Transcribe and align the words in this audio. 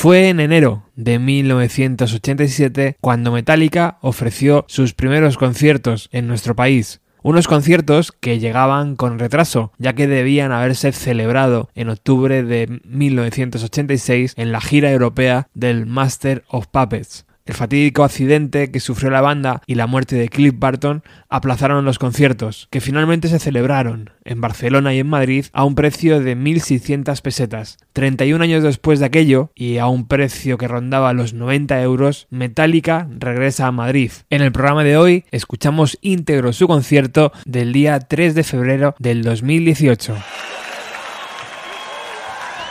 Fue 0.00 0.30
en 0.30 0.40
enero 0.40 0.82
de 0.96 1.18
1987 1.18 2.96
cuando 3.02 3.32
Metallica 3.32 3.98
ofreció 4.00 4.64
sus 4.66 4.94
primeros 4.94 5.36
conciertos 5.36 6.08
en 6.10 6.26
nuestro 6.26 6.56
país. 6.56 7.02
Unos 7.22 7.46
conciertos 7.46 8.10
que 8.10 8.38
llegaban 8.38 8.96
con 8.96 9.18
retraso, 9.18 9.72
ya 9.76 9.92
que 9.92 10.06
debían 10.06 10.52
haberse 10.52 10.92
celebrado 10.92 11.68
en 11.74 11.90
octubre 11.90 12.42
de 12.42 12.80
1986 12.86 14.32
en 14.38 14.52
la 14.52 14.62
gira 14.62 14.90
europea 14.90 15.48
del 15.52 15.84
Master 15.84 16.44
of 16.48 16.68
Puppets. 16.68 17.26
El 17.50 17.56
fatídico 17.56 18.04
accidente 18.04 18.70
que 18.70 18.78
sufrió 18.78 19.10
la 19.10 19.22
banda 19.22 19.60
y 19.66 19.74
la 19.74 19.88
muerte 19.88 20.14
de 20.14 20.28
Cliff 20.28 20.54
Barton 20.56 21.02
aplazaron 21.28 21.84
los 21.84 21.98
conciertos, 21.98 22.68
que 22.70 22.80
finalmente 22.80 23.26
se 23.26 23.40
celebraron 23.40 24.10
en 24.24 24.40
Barcelona 24.40 24.94
y 24.94 25.00
en 25.00 25.08
Madrid 25.08 25.46
a 25.52 25.64
un 25.64 25.74
precio 25.74 26.20
de 26.20 26.36
1.600 26.36 27.20
pesetas. 27.22 27.78
31 27.92 28.44
años 28.44 28.62
después 28.62 29.00
de 29.00 29.06
aquello, 29.06 29.50
y 29.56 29.78
a 29.78 29.88
un 29.88 30.06
precio 30.06 30.58
que 30.58 30.68
rondaba 30.68 31.12
los 31.12 31.34
90 31.34 31.82
euros, 31.82 32.28
Metallica 32.30 33.08
regresa 33.18 33.66
a 33.66 33.72
Madrid. 33.72 34.12
En 34.30 34.42
el 34.42 34.52
programa 34.52 34.84
de 34.84 34.96
hoy 34.96 35.24
escuchamos 35.32 35.98
íntegro 36.02 36.52
su 36.52 36.68
concierto 36.68 37.32
del 37.46 37.72
día 37.72 37.98
3 37.98 38.36
de 38.36 38.44
febrero 38.44 38.94
del 39.00 39.24
2018. 39.24 40.14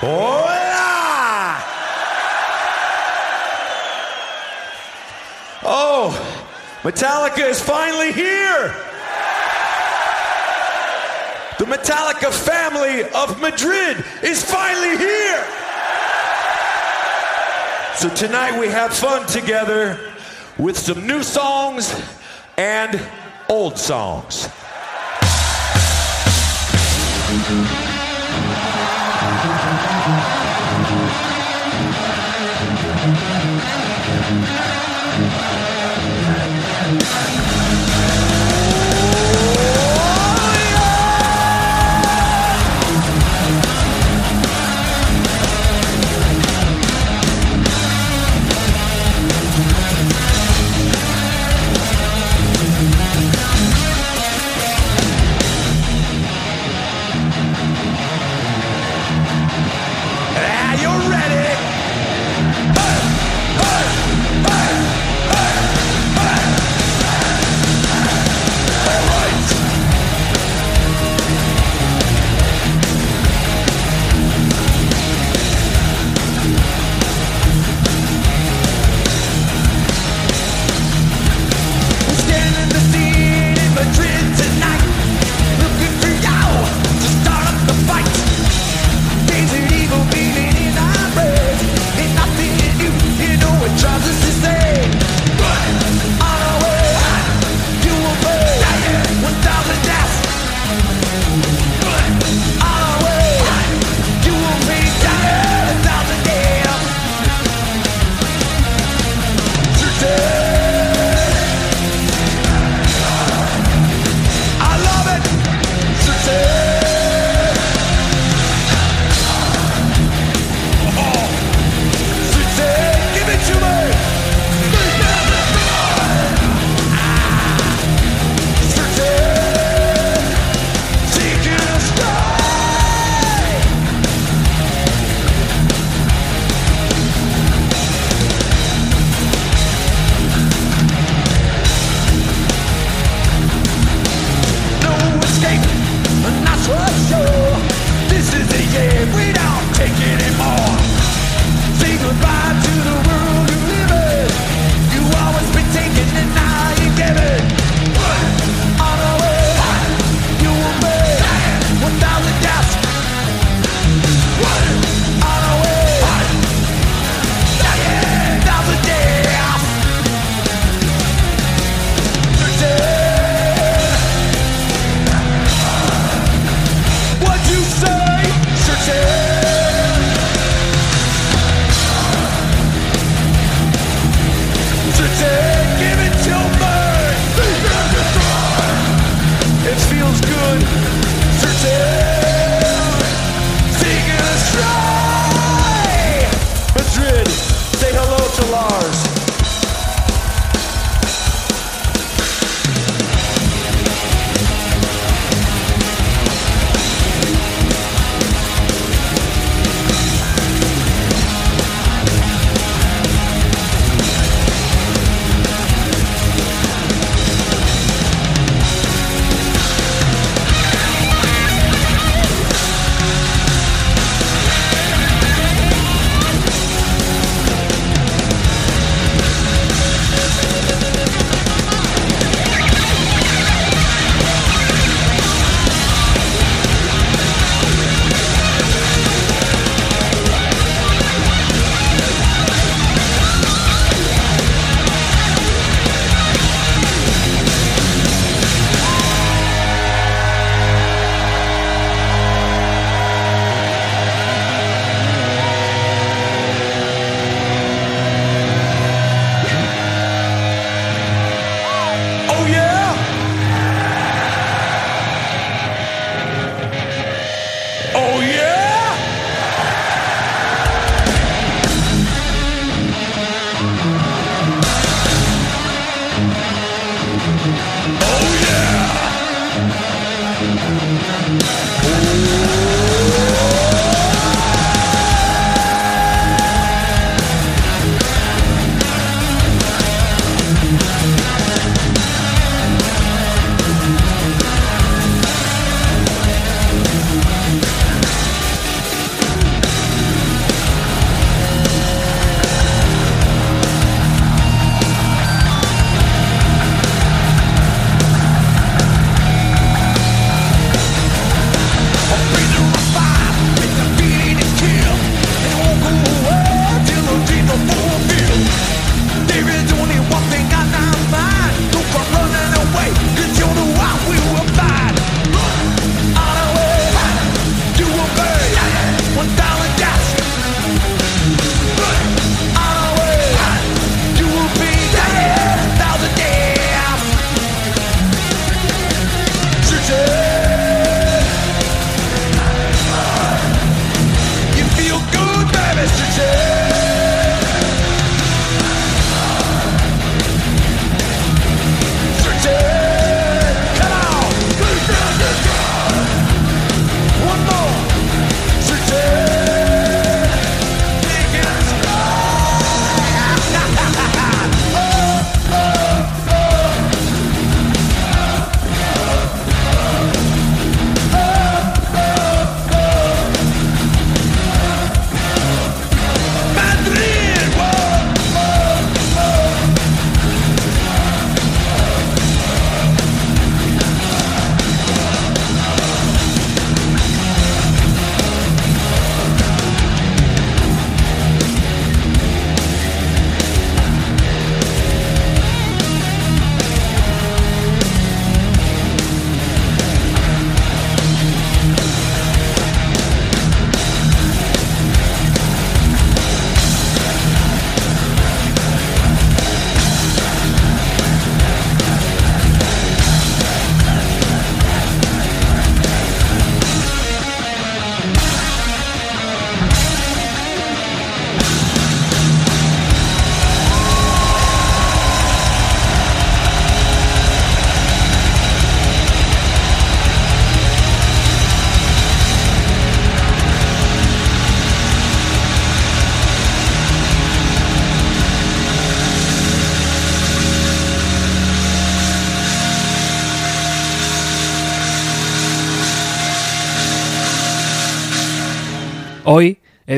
Oh, 0.04 0.49
Metallica 6.84 7.40
is 7.40 7.62
finally 7.62 8.14
here. 8.14 8.74
The 11.60 11.66
Metallica 11.66 12.32
family 12.32 13.04
of 13.04 13.42
Madrid 13.42 14.06
is 14.24 14.42
finally 14.42 14.98
here. 14.98 15.46
So 17.96 18.08
tonight 18.16 18.58
we 18.58 18.70
have 18.70 18.94
fun 18.94 19.28
together 19.28 20.00
with 20.58 20.78
some 20.78 21.06
new 21.06 21.22
songs 21.22 21.94
and 22.58 23.02
old 23.50 23.78
songs. 23.78 24.48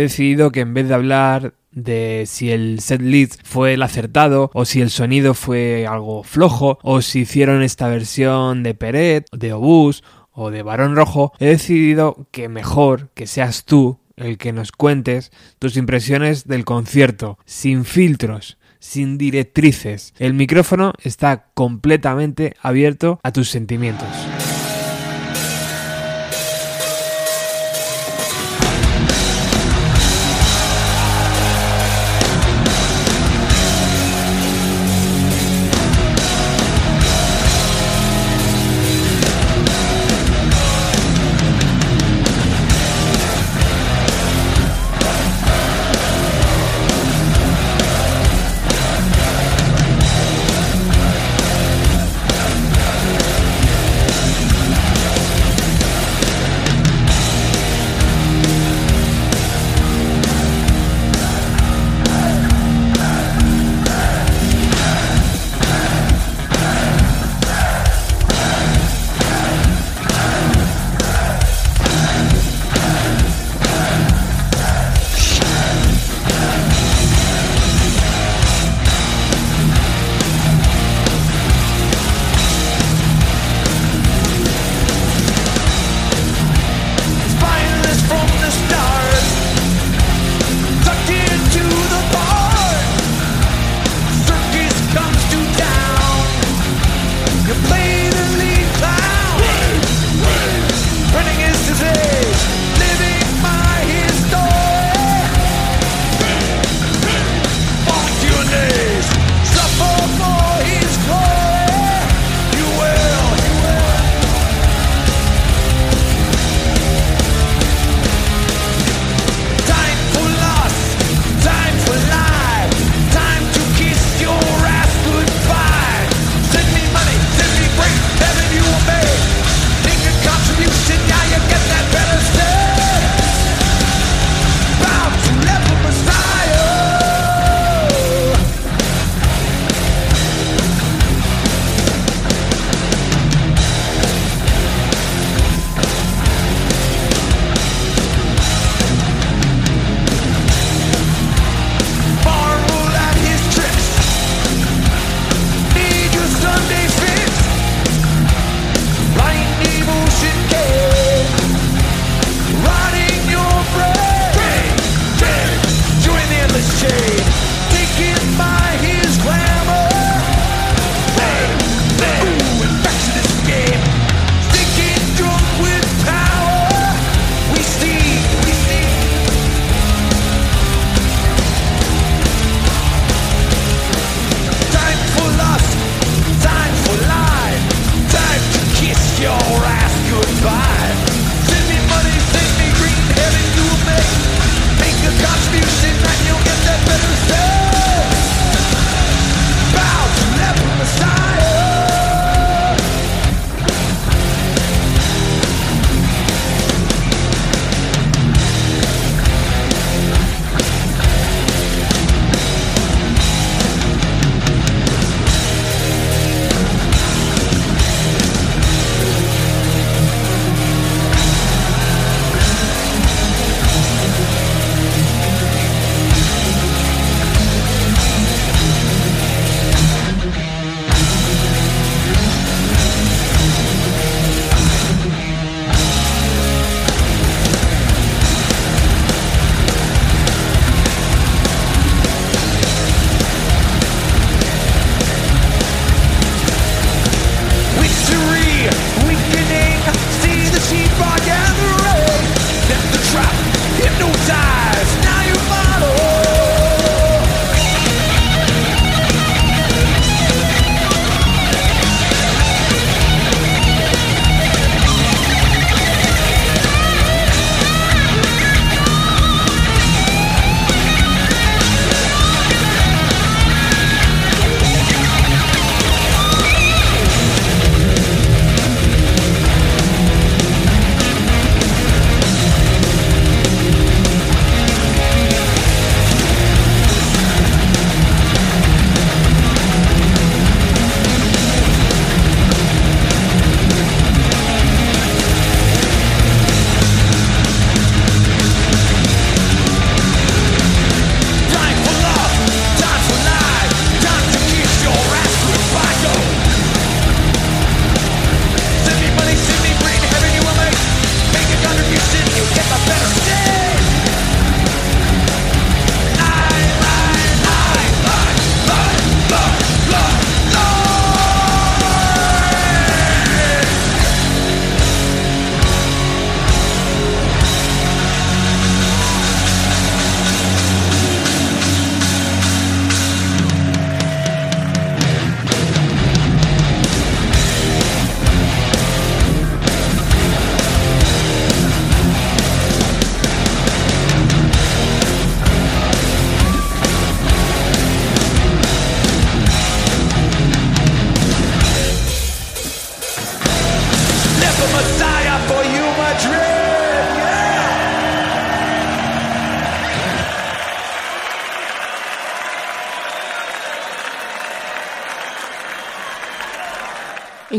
Decidido 0.01 0.51
que 0.51 0.61
en 0.61 0.73
vez 0.73 0.87
de 0.87 0.93
hablar 0.93 1.53
de 1.71 2.25
si 2.27 2.51
el 2.51 2.79
set 2.81 3.01
list 3.01 3.39
fue 3.43 3.73
el 3.73 3.83
acertado 3.83 4.51
o 4.53 4.65
si 4.65 4.81
el 4.81 4.89
sonido 4.89 5.33
fue 5.33 5.87
algo 5.87 6.23
flojo 6.23 6.79
o 6.83 7.01
si 7.01 7.21
hicieron 7.21 7.63
esta 7.63 7.87
versión 7.87 8.63
de 8.63 8.73
Peret, 8.73 9.25
de 9.31 9.53
Obús 9.53 10.03
o 10.31 10.51
de 10.51 10.63
Barón 10.63 10.95
Rojo, 10.95 11.33
he 11.39 11.45
decidido 11.45 12.27
que 12.31 12.49
mejor 12.49 13.09
que 13.13 13.27
seas 13.27 13.65
tú 13.65 13.99
el 14.15 14.37
que 14.37 14.53
nos 14.53 14.71
cuentes 14.71 15.31
tus 15.59 15.77
impresiones 15.77 16.45
del 16.45 16.65
concierto, 16.65 17.37
sin 17.45 17.85
filtros, 17.85 18.57
sin 18.79 19.17
directrices. 19.17 20.13
El 20.19 20.33
micrófono 20.33 20.93
está 21.01 21.47
completamente 21.53 22.55
abierto 22.61 23.19
a 23.23 23.31
tus 23.31 23.49
sentimientos. 23.49 24.07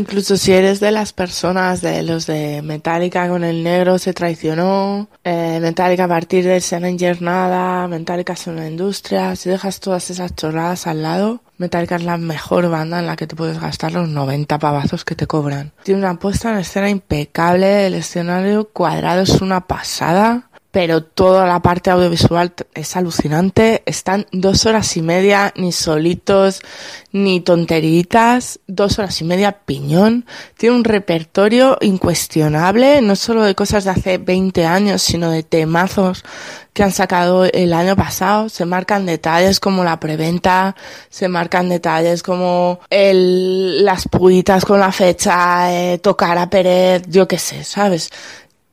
Incluso 0.03 0.35
si 0.35 0.51
eres 0.51 0.81
de 0.81 0.91
las 0.91 1.13
personas 1.13 1.79
de 1.79 2.03
los 2.03 2.27
de 2.27 2.61
Metallica 2.61 3.29
con 3.29 3.45
el 3.45 3.63
negro 3.63 3.97
se 3.97 4.11
traicionó, 4.11 5.07
eh, 5.23 5.59
Metallica 5.61 6.03
a 6.03 6.07
partir 6.09 6.43
de 6.43 6.59
Serenger 6.59 7.21
nada, 7.21 7.87
Metallica 7.87 8.33
es 8.33 8.45
una 8.47 8.67
industria, 8.67 9.33
si 9.37 9.49
dejas 9.49 9.79
todas 9.79 10.09
esas 10.09 10.35
chorradas 10.35 10.87
al 10.87 11.03
lado, 11.03 11.41
Metallica 11.57 11.95
es 11.95 12.03
la 12.03 12.17
mejor 12.17 12.69
banda 12.69 12.99
en 12.99 13.07
la 13.07 13.15
que 13.15 13.27
te 13.27 13.37
puedes 13.37 13.61
gastar 13.61 13.93
los 13.93 14.09
90 14.09 14.59
pavazos 14.59 15.05
que 15.05 15.15
te 15.15 15.25
cobran. 15.25 15.71
Tiene 15.83 16.01
una 16.01 16.19
puesta 16.19 16.51
en 16.51 16.57
escena 16.57 16.89
impecable, 16.89 17.87
el 17.87 17.93
escenario 17.93 18.67
cuadrado 18.67 19.21
es 19.21 19.39
una 19.39 19.67
pasada 19.67 20.49
pero 20.73 21.03
toda 21.03 21.45
la 21.45 21.61
parte 21.61 21.91
audiovisual 21.91 22.51
es 22.73 22.95
alucinante. 22.95 23.83
Están 23.85 24.25
dos 24.31 24.65
horas 24.65 24.97
y 24.97 25.03
media, 25.03 25.53
ni 25.55 25.71
solitos, 25.71 26.63
ni 27.11 27.41
tonteritas, 27.41 28.59
dos 28.65 28.97
horas 28.97 29.21
y 29.21 29.23
media 29.23 29.51
piñón. 29.51 30.25
Tiene 30.57 30.75
un 30.75 30.83
repertorio 30.83 31.77
incuestionable, 31.79 33.03
no 33.03 33.15
solo 33.15 33.43
de 33.43 33.53
cosas 33.53 33.83
de 33.83 33.91
hace 33.91 34.17
20 34.17 34.65
años, 34.65 35.03
sino 35.03 35.29
de 35.29 35.43
temazos 35.43 36.25
que 36.73 36.81
han 36.81 36.91
sacado 36.91 37.45
el 37.45 37.71
año 37.71 37.95
pasado. 37.95 38.49
Se 38.49 38.65
marcan 38.65 39.05
detalles 39.05 39.59
como 39.59 39.83
la 39.83 39.99
preventa, 39.99 40.75
se 41.11 41.27
marcan 41.27 41.69
detalles 41.69 42.23
como 42.23 42.79
el, 42.89 43.85
las 43.85 44.07
puitas 44.07 44.65
con 44.65 44.79
la 44.79 44.91
fecha, 44.91 45.71
eh, 45.71 45.99
tocar 45.99 46.35
a 46.39 46.49
Pérez, 46.49 47.03
yo 47.09 47.27
qué 47.27 47.37
sé, 47.37 47.63
¿sabes? 47.63 48.09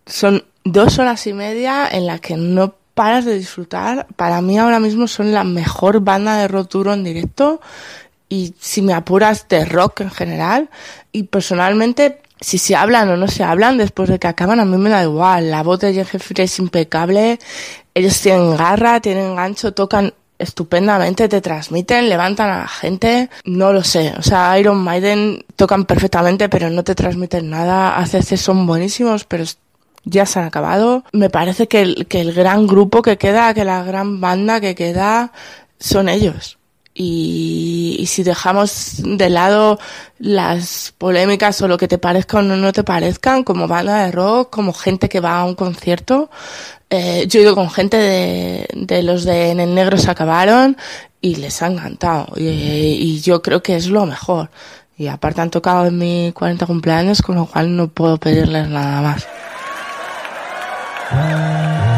Son 0.06 0.42
dos 0.64 0.98
horas 0.98 1.26
y 1.26 1.32
media 1.32 1.88
en 1.90 2.06
las 2.06 2.20
que 2.20 2.36
no 2.36 2.74
paras 2.94 3.24
de 3.24 3.38
disfrutar. 3.38 4.06
Para 4.16 4.40
mí 4.40 4.58
ahora 4.58 4.80
mismo 4.80 5.08
son 5.08 5.32
la 5.32 5.44
mejor 5.44 6.00
banda 6.00 6.36
de 6.36 6.48
rock 6.48 6.70
duro 6.70 6.92
en 6.92 7.04
directo 7.04 7.60
y 8.28 8.54
si 8.58 8.82
me 8.82 8.92
apuras 8.92 9.46
de 9.48 9.64
rock 9.64 10.02
en 10.02 10.10
general. 10.10 10.70
Y 11.12 11.24
personalmente, 11.24 12.20
si 12.40 12.58
se 12.58 12.76
hablan 12.76 13.08
o 13.10 13.16
no 13.16 13.28
se 13.28 13.42
hablan 13.42 13.78
después 13.78 14.08
de 14.08 14.18
que 14.18 14.28
acaban, 14.28 14.60
a 14.60 14.64
mí 14.64 14.76
me 14.76 14.90
da 14.90 15.02
igual. 15.02 15.50
La 15.50 15.62
voz 15.62 15.80
de 15.80 15.94
Jeffrey 15.94 16.44
es 16.44 16.58
impecable. 16.58 17.38
Ellos 17.94 18.20
tienen 18.20 18.56
garra, 18.56 19.00
tienen 19.00 19.34
gancho, 19.34 19.72
tocan 19.72 20.14
estupendamente, 20.40 21.28
te 21.28 21.40
transmiten, 21.42 22.08
levantan 22.08 22.50
a 22.50 22.58
la 22.60 22.68
gente, 22.68 23.28
no 23.44 23.74
lo 23.74 23.84
sé, 23.84 24.14
o 24.16 24.22
sea, 24.22 24.58
Iron 24.58 24.78
Maiden 24.78 25.44
tocan 25.54 25.84
perfectamente, 25.84 26.48
pero 26.48 26.70
no 26.70 26.82
te 26.82 26.94
transmiten 26.94 27.50
nada, 27.50 27.98
ACC 28.00 28.36
son 28.38 28.66
buenísimos, 28.66 29.24
pero 29.24 29.44
ya 30.04 30.26
se 30.26 30.38
han 30.38 30.46
acabado. 30.46 31.04
Me 31.12 31.30
parece 31.30 31.68
que 31.68 31.82
el, 31.82 32.06
que 32.06 32.20
el 32.20 32.32
gran 32.32 32.66
grupo 32.66 33.02
que 33.02 33.18
queda, 33.18 33.54
que 33.54 33.64
la 33.64 33.82
gran 33.84 34.20
banda 34.20 34.60
que 34.60 34.74
queda, 34.74 35.32
son 35.78 36.08
ellos. 36.08 36.58
Y, 36.92 37.96
y, 38.00 38.06
si 38.06 38.24
dejamos 38.24 38.96
de 38.98 39.30
lado 39.30 39.78
las 40.18 40.92
polémicas 40.98 41.62
o 41.62 41.68
lo 41.68 41.78
que 41.78 41.88
te 41.88 41.98
parezca 41.98 42.38
o 42.38 42.42
no, 42.42 42.72
te 42.72 42.82
parezcan, 42.84 43.44
como 43.44 43.68
banda 43.68 44.04
de 44.04 44.10
rock, 44.12 44.50
como 44.50 44.72
gente 44.72 45.08
que 45.08 45.20
va 45.20 45.38
a 45.40 45.44
un 45.44 45.54
concierto, 45.54 46.30
eh, 46.90 47.26
yo 47.28 47.38
he 47.38 47.42
ido 47.44 47.54
con 47.54 47.70
gente 47.70 47.96
de, 47.96 48.68
de 48.74 49.02
los 49.02 49.24
de 49.24 49.50
En 49.50 49.60
el 49.60 49.74
Negro 49.74 49.96
se 49.98 50.10
acabaron 50.10 50.76
y 51.20 51.36
les 51.36 51.62
ha 51.62 51.68
encantado. 51.68 52.32
Y, 52.36 52.48
y 52.48 53.20
yo 53.20 53.40
creo 53.40 53.62
que 53.62 53.76
es 53.76 53.86
lo 53.86 54.04
mejor. 54.06 54.50
Y 54.98 55.06
aparte 55.06 55.40
han 55.40 55.50
tocado 55.50 55.86
en 55.86 55.96
mi 55.96 56.32
40 56.32 56.66
cumpleaños, 56.66 57.22
con 57.22 57.36
lo 57.36 57.46
cual 57.46 57.74
no 57.74 57.88
puedo 57.88 58.18
pedirles 58.18 58.68
nada 58.68 59.00
más. 59.00 59.26
Yeah. 61.12 61.86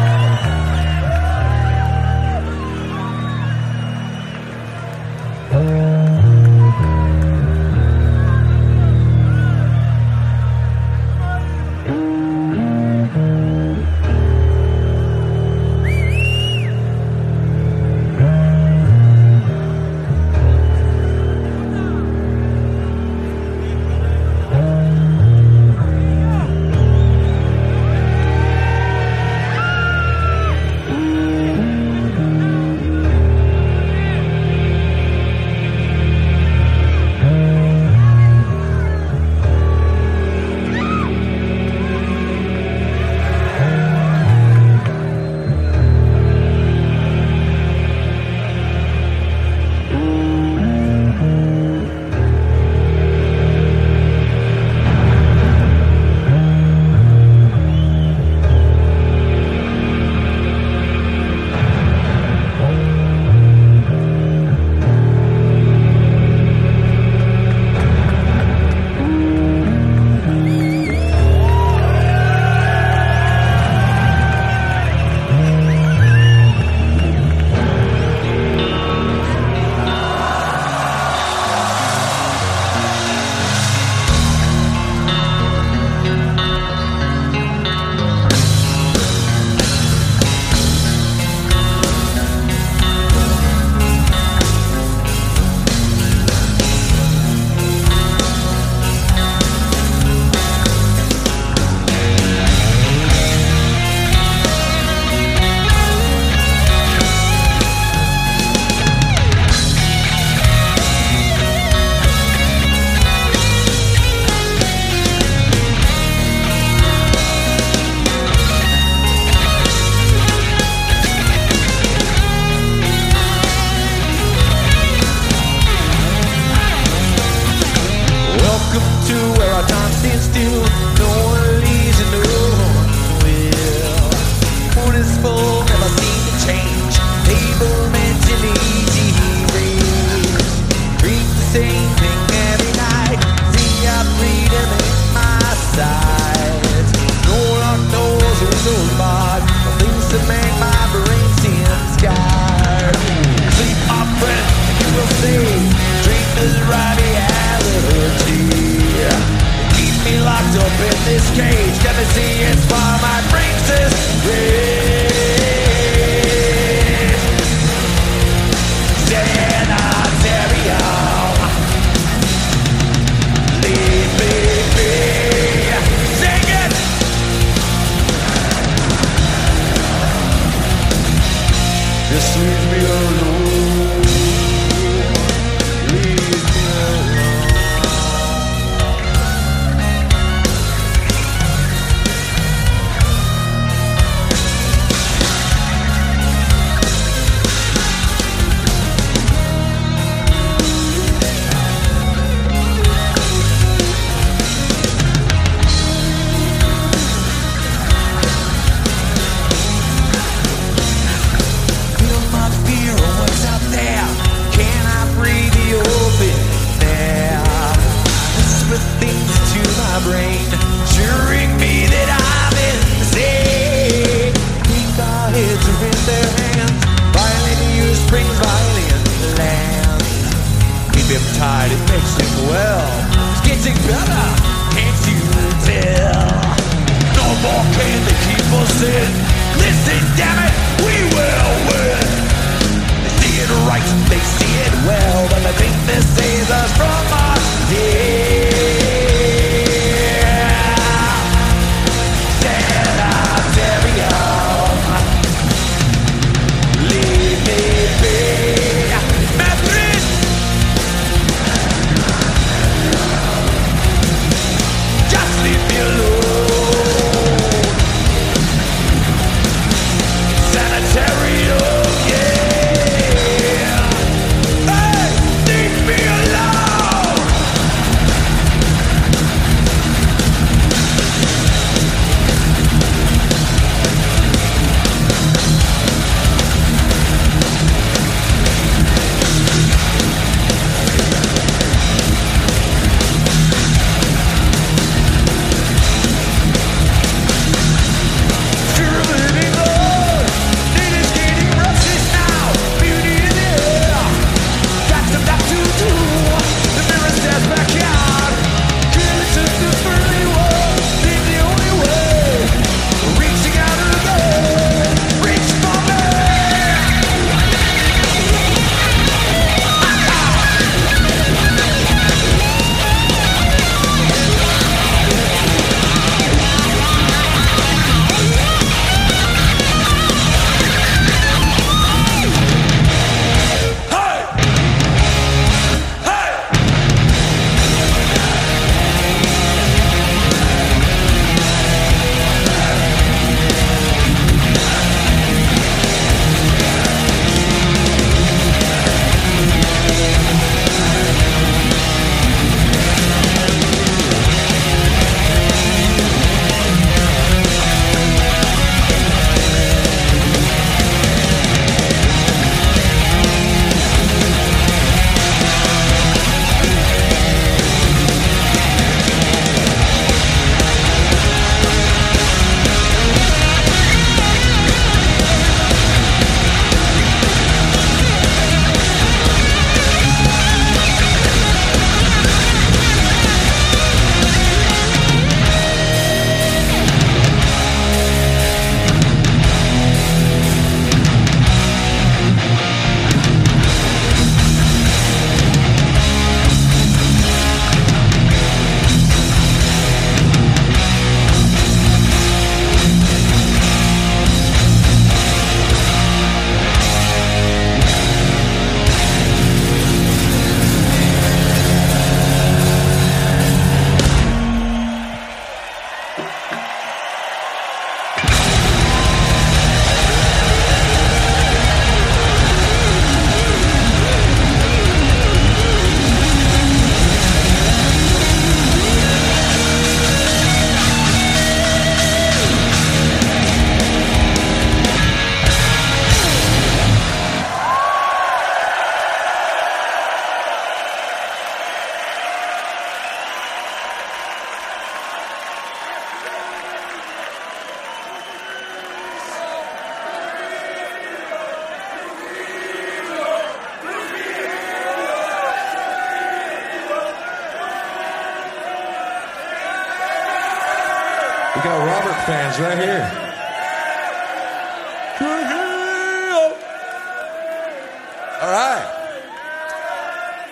you 265.73 265.85
lose. 265.97 266.12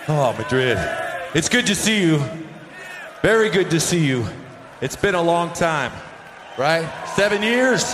Oh, 0.08 0.34
Madrid. 0.36 0.78
It's 1.32 1.48
good 1.48 1.66
to 1.66 1.76
see 1.76 2.02
you. 2.02 2.20
Very 3.22 3.50
good 3.50 3.70
to 3.70 3.78
see 3.78 4.04
you. 4.04 4.26
It's 4.80 4.96
been 4.96 5.14
a 5.14 5.22
long 5.22 5.52
time, 5.52 5.92
right? 6.58 6.88
Seven 7.14 7.40
years? 7.40 7.92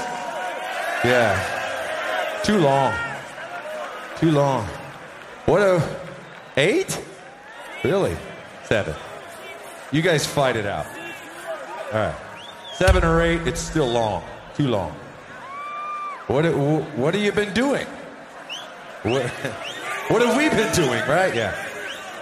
Yeah. 1.05 2.41
Too 2.45 2.57
long. 2.57 2.95
Too 4.17 4.31
long. 4.31 4.65
What 5.45 5.61
a. 5.61 5.83
Eight? 6.57 6.99
Really? 7.85 8.17
Seven. 8.65 8.95
You 9.93 10.01
guys 10.01 10.27
fight 10.27 10.57
it 10.57 10.65
out. 10.65 10.87
All 11.93 12.01
right. 12.01 12.15
Seven 12.75 13.05
or 13.05 13.21
eight, 13.21 13.47
it's 13.47 13.61
still 13.61 13.87
long. 13.87 14.25
Too 14.55 14.69
long. 14.69 14.93
What, 16.27 16.45
what 16.97 17.15
have 17.15 17.23
you 17.23 17.33
been 17.33 17.53
doing? 17.53 17.87
What, 19.03 19.29
what 20.09 20.23
have 20.23 20.37
we 20.37 20.49
been 20.49 20.73
doing, 20.75 21.07
right? 21.07 21.35
Yeah. 21.35 21.68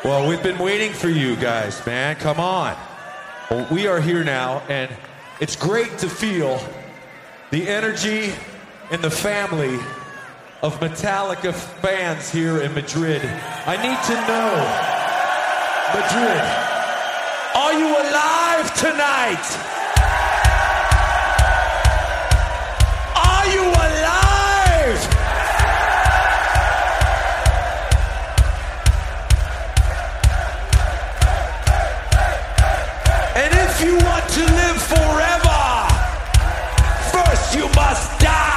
Well, 0.04 0.28
we've 0.28 0.42
been 0.42 0.58
waiting 0.58 0.92
for 0.92 1.08
you 1.08 1.34
guys, 1.36 1.84
man. 1.84 2.16
Come 2.16 2.38
on. 2.38 2.76
Well, 3.50 3.66
we 3.72 3.86
are 3.86 4.00
here 4.00 4.22
now, 4.22 4.62
and 4.68 4.94
it's 5.40 5.56
great 5.56 5.98
to 5.98 6.08
feel 6.08 6.60
the 7.50 7.66
energy 7.68 8.32
and 8.92 9.02
the 9.02 9.10
family 9.10 9.74
of 10.62 10.78
Metallica 10.80 11.52
fans 11.52 12.30
here 12.30 12.60
in 12.60 12.74
Madrid. 12.74 13.22
I 13.66 13.76
need 13.76 14.00
to 14.06 14.14
know, 14.28 14.52
Madrid, 15.96 16.42
are 17.56 17.72
you 17.72 17.88
alive 17.88 18.74
tonight? 18.74 19.75
If 33.78 33.84
you 33.84 33.94
want 33.98 34.26
to 34.30 34.40
live 34.40 34.80
forever, 34.80 35.60
first 37.12 37.54
you 37.54 37.68
must 37.74 38.18
die. 38.18 38.55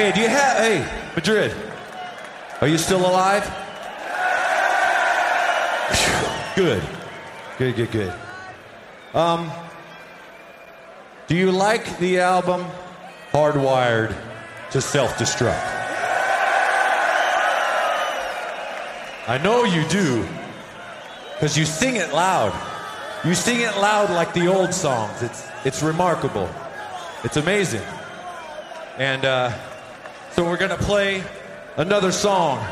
Okay, 0.00 0.12
do 0.12 0.20
you 0.22 0.28
have, 0.28 0.56
hey, 0.56 1.12
Madrid, 1.14 1.54
are 2.62 2.68
you 2.68 2.78
still 2.78 3.00
alive? 3.00 3.44
Good. 6.56 6.82
Good, 7.58 7.76
good, 7.76 7.90
good. 7.90 8.14
Um, 9.12 9.50
do 11.26 11.36
you 11.36 11.52
like 11.52 11.98
the 11.98 12.20
album 12.20 12.64
Hardwired 13.30 14.16
to 14.70 14.80
Self 14.80 15.18
Destruct? 15.18 15.60
I 19.28 19.38
know 19.44 19.64
you 19.64 19.86
do, 19.88 20.26
because 21.34 21.58
you 21.58 21.66
sing 21.66 21.96
it 21.96 22.14
loud. 22.14 22.54
You 23.22 23.34
sing 23.34 23.60
it 23.60 23.76
loud 23.76 24.08
like 24.08 24.32
the 24.32 24.46
old 24.46 24.72
songs. 24.72 25.22
It's, 25.22 25.46
it's 25.66 25.82
remarkable. 25.82 26.48
It's 27.22 27.36
amazing. 27.36 27.82
And 28.96 29.26
uh, 29.26 29.52
so 30.32 30.44
we're 30.44 30.56
going 30.56 30.70
to 30.70 30.76
play 30.76 31.24
another 31.76 32.12
song 32.12 32.64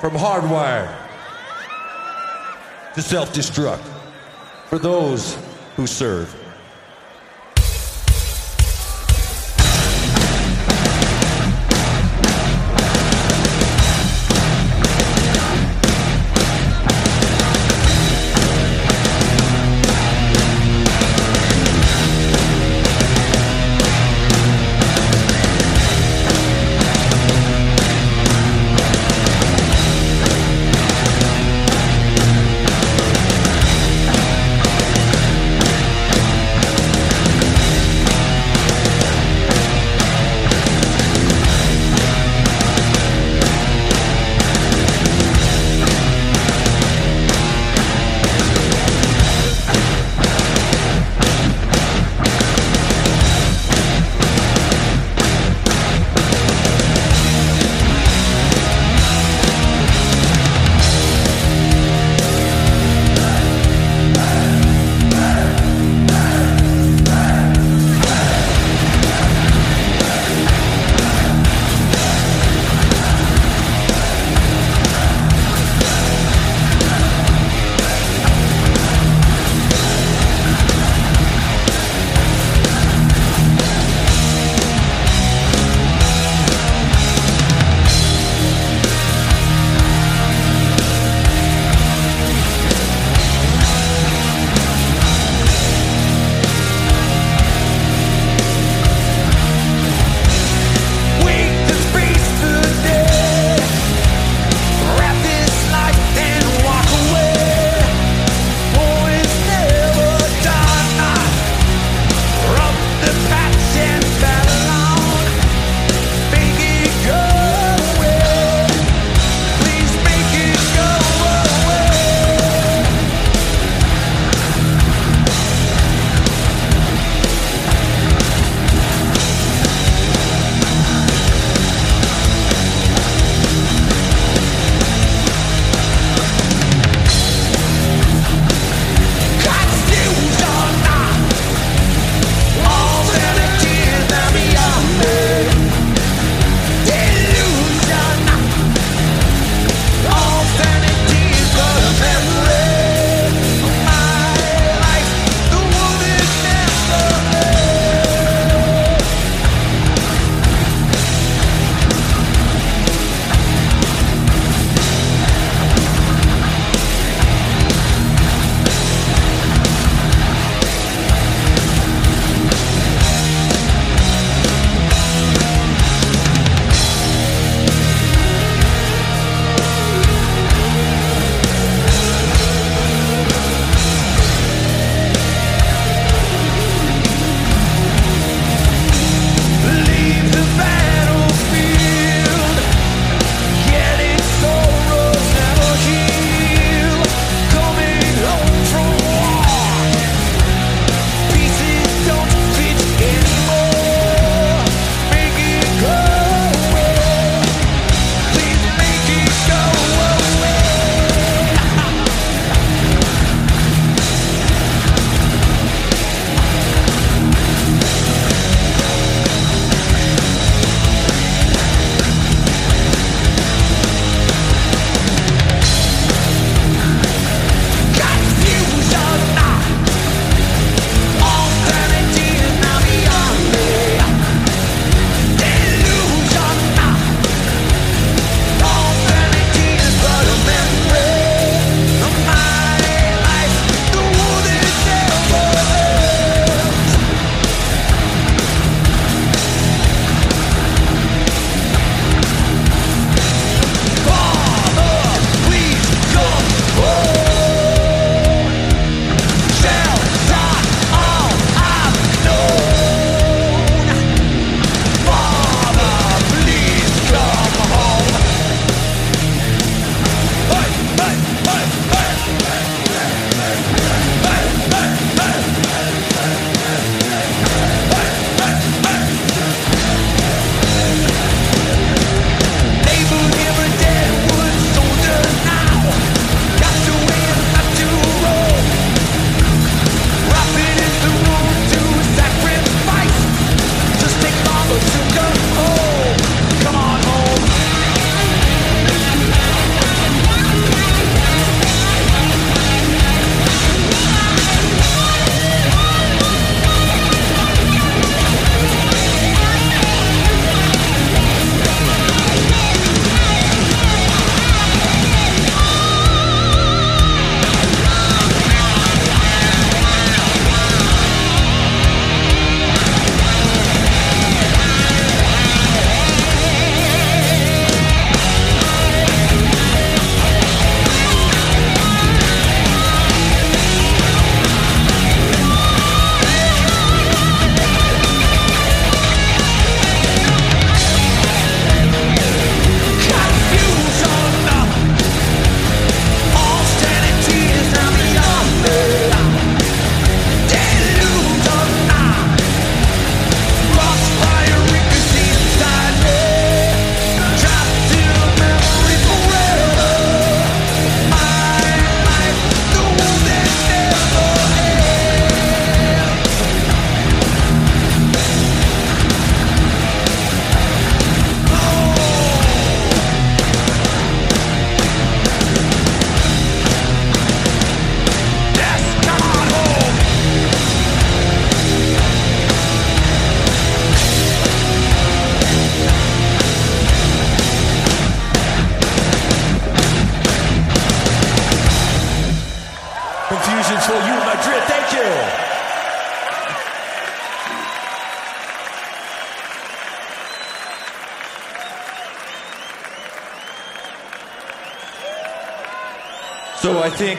from 0.00 0.12
Hardwired 0.12 0.94
to 2.94 3.02
Self 3.02 3.32
Destruct 3.32 3.82
for 4.66 4.78
those 4.78 5.38
who 5.76 5.86
serve. 5.86 6.43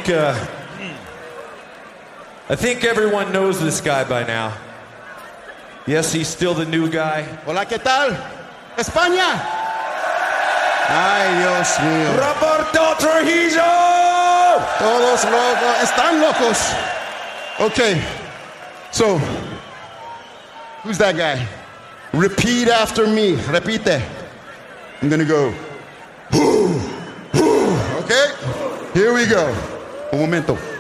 Think 0.06 0.18
uh, 0.18 0.34
I 2.50 2.56
think 2.56 2.84
everyone 2.84 3.32
knows 3.32 3.60
this 3.60 3.82
guy 3.82 4.04
by 4.04 4.24
now. 4.24 4.56
Yes, 5.88 6.14
he's 6.14 6.28
still 6.28 6.54
the 6.54 6.66
new 6.66 6.90
guy. 6.90 7.24
Hola, 7.46 7.66
¿qué 7.66 7.80
tal? 7.82 8.12
España. 8.78 9.42
Ay, 10.88 11.40
Dios 11.40 11.80
mío. 11.80 12.14
Roberto 12.22 12.96
Trujillo! 13.00 13.64
Todos 14.78 15.26
locos, 15.26 15.82
están 15.82 16.22
locos. 16.22 16.74
Okay, 17.60 18.02
so 18.92 19.18
who's 20.84 21.00
that 21.00 21.18
guy? 21.18 21.48
Repeat 22.14 22.68
after 22.68 23.08
me. 23.08 23.38
Repite. 23.48 24.04
I'm 25.02 25.10
gonna 25.10 25.26
go. 25.26 25.54
Okay, 28.06 28.28
here 28.94 29.16
we 29.16 29.26
go. 29.26 29.75
Un 30.12 30.20
momento. 30.20 30.75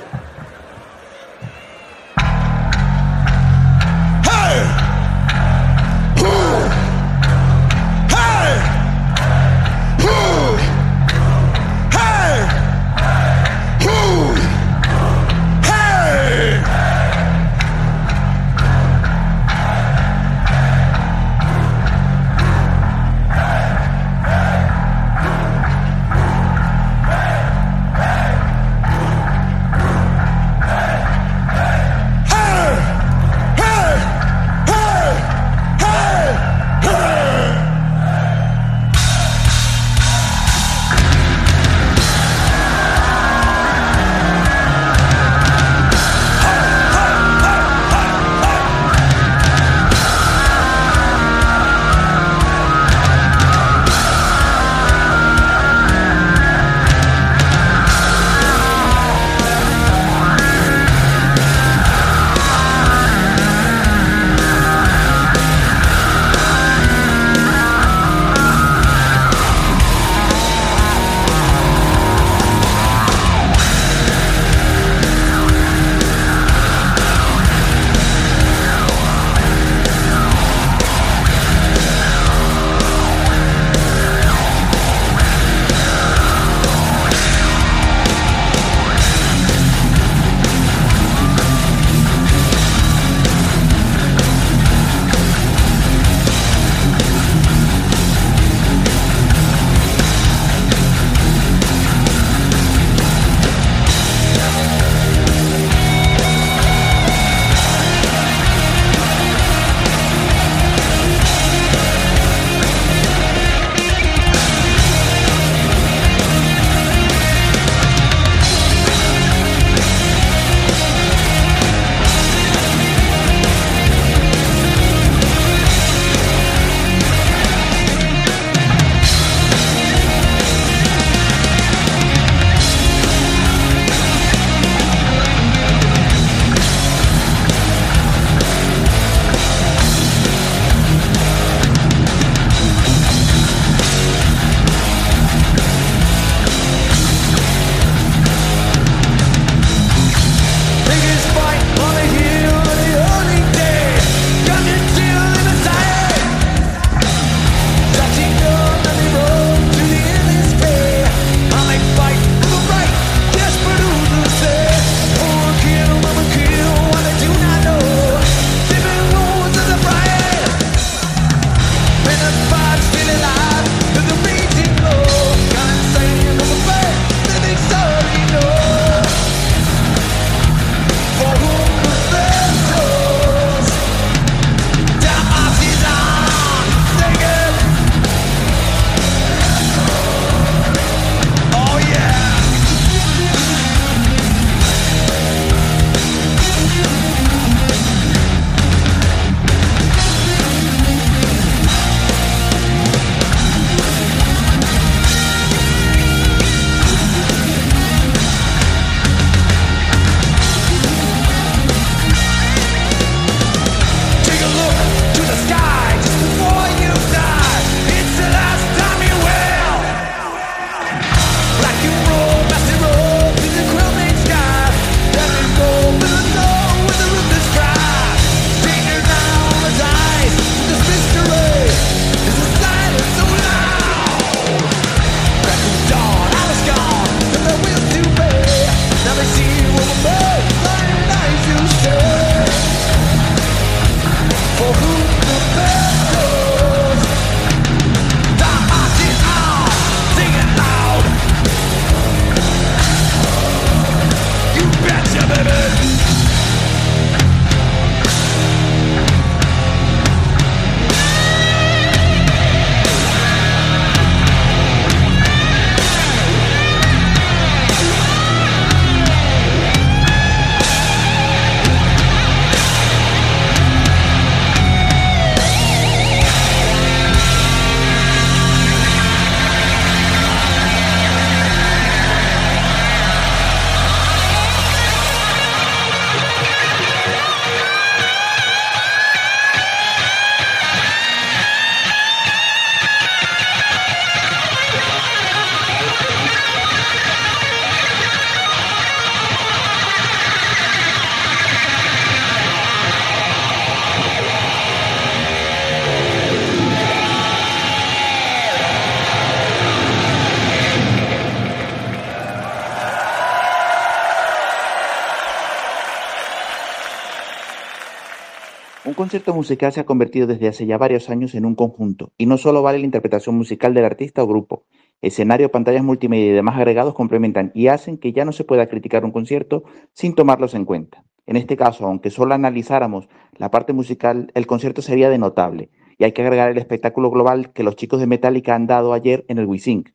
Concierto 319.15 319.33
musical 319.33 319.71
se 319.71 319.79
ha 319.79 319.85
convertido 319.85 320.27
desde 320.27 320.49
hace 320.49 320.65
ya 320.65 320.77
varios 320.77 321.09
años 321.09 321.35
en 321.35 321.45
un 321.45 321.55
conjunto, 321.55 322.11
y 322.17 322.25
no 322.25 322.37
solo 322.37 322.61
vale 322.61 322.79
la 322.79 322.85
interpretación 322.85 323.37
musical 323.37 323.73
del 323.73 323.85
artista 323.85 324.21
o 324.21 324.27
grupo. 324.27 324.65
Escenario, 324.99 325.51
pantallas 325.51 325.85
multimedia 325.85 326.25
y 326.25 326.31
demás 326.31 326.57
agregados 326.57 326.93
complementan 326.93 327.49
y 327.55 327.67
hacen 327.67 327.97
que 327.97 328.11
ya 328.11 328.25
no 328.25 328.33
se 328.33 328.43
pueda 328.43 328.67
criticar 328.67 329.05
un 329.05 329.13
concierto 329.13 329.63
sin 329.93 330.15
tomarlos 330.15 330.53
en 330.53 330.65
cuenta. 330.65 331.05
En 331.27 331.37
este 331.37 331.55
caso, 331.55 331.85
aunque 331.85 332.09
solo 332.09 332.33
analizáramos 332.33 333.07
la 333.37 333.51
parte 333.51 333.71
musical, 333.71 334.31
el 334.33 334.47
concierto 334.47 334.81
sería 334.81 335.09
de 335.09 335.17
notable, 335.17 335.69
y 335.97 336.03
hay 336.03 336.11
que 336.11 336.21
agregar 336.21 336.51
el 336.51 336.57
espectáculo 336.57 337.09
global 337.09 337.53
que 337.53 337.63
los 337.63 337.77
chicos 337.77 338.01
de 338.01 338.07
Metallica 338.07 338.53
han 338.53 338.67
dado 338.67 338.91
ayer 338.91 339.23
en 339.29 339.37
el 339.37 339.45
WeSync. 339.45 339.91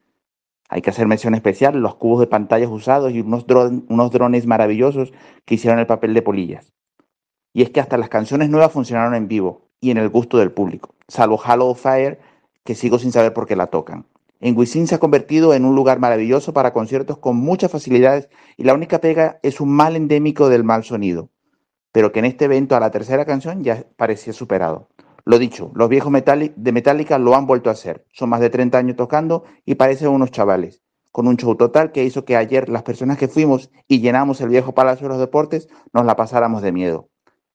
Hay 0.70 0.80
que 0.80 0.88
hacer 0.88 1.06
mención 1.06 1.34
especial 1.34 1.78
los 1.78 1.96
cubos 1.96 2.20
de 2.20 2.26
pantallas 2.26 2.70
usados 2.70 3.12
y 3.12 3.20
unos, 3.20 3.44
unos 3.86 4.10
drones 4.12 4.46
maravillosos 4.46 5.12
que 5.44 5.56
hicieron 5.56 5.78
el 5.78 5.86
papel 5.86 6.14
de 6.14 6.22
polillas. 6.22 6.72
Y 7.53 7.62
es 7.62 7.70
que 7.70 7.80
hasta 7.80 7.98
las 7.98 8.09
canciones 8.09 8.48
nuevas 8.48 8.72
funcionaron 8.72 9.14
en 9.14 9.28
vivo 9.28 9.68
y 9.80 9.90
en 9.90 9.98
el 9.98 10.09
gusto 10.09 10.38
del 10.38 10.53
público, 10.53 10.94
salvo 11.09 11.40
Halo 11.42 11.74
Fire, 11.74 12.20
que 12.64 12.74
sigo 12.74 12.98
sin 12.98 13.12
saber 13.12 13.32
por 13.32 13.46
qué 13.46 13.57
la 13.57 13.68
tocan. 13.68 14.07
En 14.40 14.57
Wisin 14.57 14.86
se 14.86 14.94
ha 14.94 14.98
convertido 14.98 15.53
en 15.53 15.64
un 15.64 15.74
lugar 15.74 15.98
maravilloso 15.98 16.55
para 16.55 16.72
conciertos 16.72 17.18
con 17.18 17.36
muchas 17.36 17.70
facilidades 17.70 18.28
y 18.57 18.64
la 18.64 18.74
única 18.74 18.98
pega 18.98 19.38
es 19.42 19.61
un 19.61 19.70
mal 19.70 19.96
endémico 19.96 20.48
del 20.48 20.64
mal 20.64 20.84
sonido, 20.84 21.28
pero 21.92 22.12
que 22.12 22.20
en 22.20 22.24
este 22.24 22.46
evento 22.46 22.74
a 22.74 22.80
la 22.80 22.90
tercera 22.90 23.26
canción 23.26 23.62
ya 23.62 23.84
parecía 23.96 24.32
superado. 24.32 24.88
Lo 25.24 25.38
dicho, 25.38 25.70
los 25.74 25.88
viejos 25.88 26.12
de 26.12 26.72
Metallica 26.72 27.18
lo 27.18 27.34
han 27.34 27.46
vuelto 27.46 27.68
a 27.68 27.74
hacer. 27.74 28.07
Son 28.12 28.30
más 28.30 28.40
de 28.40 28.48
30 28.48 28.78
años 28.78 28.96
tocando 28.96 29.44
y 29.66 29.74
parecen 29.74 30.09
unos 30.09 30.30
chavales, 30.30 30.82
con 31.12 31.26
un 31.26 31.36
show 31.36 31.55
total 31.57 31.92
que 31.92 32.05
hizo 32.05 32.24
que 32.24 32.36
ayer 32.36 32.68
las 32.70 32.82
personas 32.82 33.18
que 33.18 33.28
fuimos 33.28 33.70
y 33.86 34.01
llenamos 34.01 34.40
el 34.40 34.48
viejo 34.48 34.72
Palacio 34.72 35.05
de 35.05 35.11
los 35.11 35.20
Deportes 35.20 35.68
nos 35.92 36.07
la 36.07 36.16
pasáramos 36.16 36.62
de 36.62 36.72
miedo. 36.72 37.11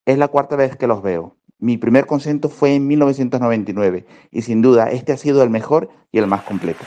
Es 0.06 0.20
la 0.20 0.28
cuarta 0.28 0.56
vez 0.56 0.76
que 0.76 0.86
los 0.86 1.02
veo. 1.02 1.36
Mi 1.58 1.78
primer 1.78 2.06
concierto 2.06 2.50
fue 2.50 2.76
en 2.76 2.86
1999 2.86 4.06
y 4.30 4.42
sin 4.44 4.62
duda 4.62 4.92
este 4.92 5.14
ha 5.14 5.18
sido 5.18 5.42
el 5.42 5.50
mejor 5.50 5.90
y 6.12 6.20
el 6.20 6.28
más 6.28 6.44
completo. 6.44 6.86